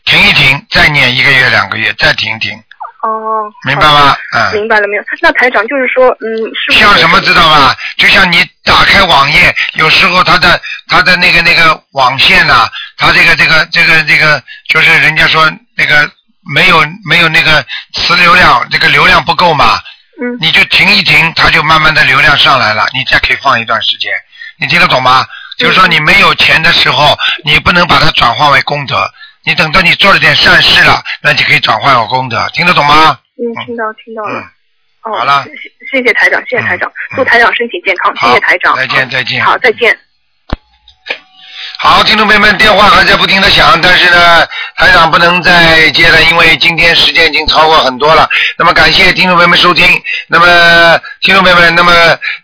[0.04, 2.62] 停一停，再念一个月、两个月，再停一停，
[3.04, 4.16] 哦，明白吗？
[4.34, 4.54] 嗯。
[4.54, 5.02] 明白了没有？
[5.20, 6.24] 那台长就是说，嗯，
[6.54, 7.76] 是像什么知道吧？
[7.98, 16.10] 就像你打开网页，有时候它的它的那个那个网线呐、它这个这个这个这个，就是人家说那个
[16.54, 19.78] 没有没有那个磁流量，这个流量不够嘛，
[20.22, 24.10] 嗯，你就停一停，它就慢慢的流量上来了，你再可以放一段时间，
[24.58, 25.26] 你听得懂吗？
[25.56, 29.08] 就是说你没有钱的时候，你不能把它转化为功德，
[29.44, 33.18] 你等到你做了点善事了，那就可以转换有功德，听得懂吗？
[33.36, 34.40] 嗯，听到听到了。
[35.02, 38.74] 哦，好了谢谢，谢谢台长，谢谢台长，祝台长身体健康，谢谢台长。
[38.74, 39.98] 再见再见好，再见。
[41.86, 48.26] 好，听众朋友们，电话还在不停的响，但是呢，台长不能再接了，因为今天时间已经超过很多了。
[48.56, 49.86] 那么感谢听众朋友们收听。
[50.26, 51.92] 那么听众朋友们，那么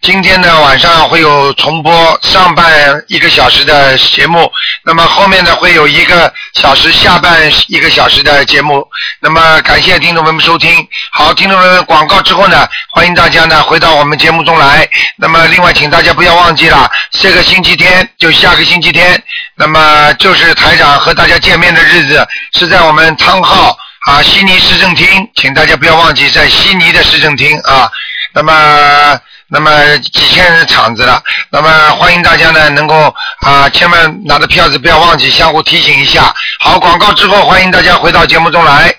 [0.03, 4.53] 今天呢晚上会有重播上半一个小时的节目，
[4.85, 8.87] 那么后面呢会有一个小时下半一个小时的节目。
[9.21, 10.87] 那么感谢听众朋友们收听。
[11.13, 14.87] 好，听众朋友们，广告之后呢，欢迎大家呢回到我们节目中来。
[15.17, 19.23] 那么另外，请大家不要忘记了，这个星期天就下个星期天，
[19.57, 23.77] 那么就是台长和大家见面的日子，是在我们汤号
[24.07, 27.91] 啊悉尼市政厅，请大家不要忘记在悉尼的市政厅啊。
[28.33, 29.21] 那么。
[29.53, 31.21] 那么几千人的场子了，
[31.51, 36.33] 那么欢迎大家呢能够啊，千万拿着票子不要忘记相互提醒一下。
[36.61, 38.95] 好，广告之后欢迎大家回到节目中来。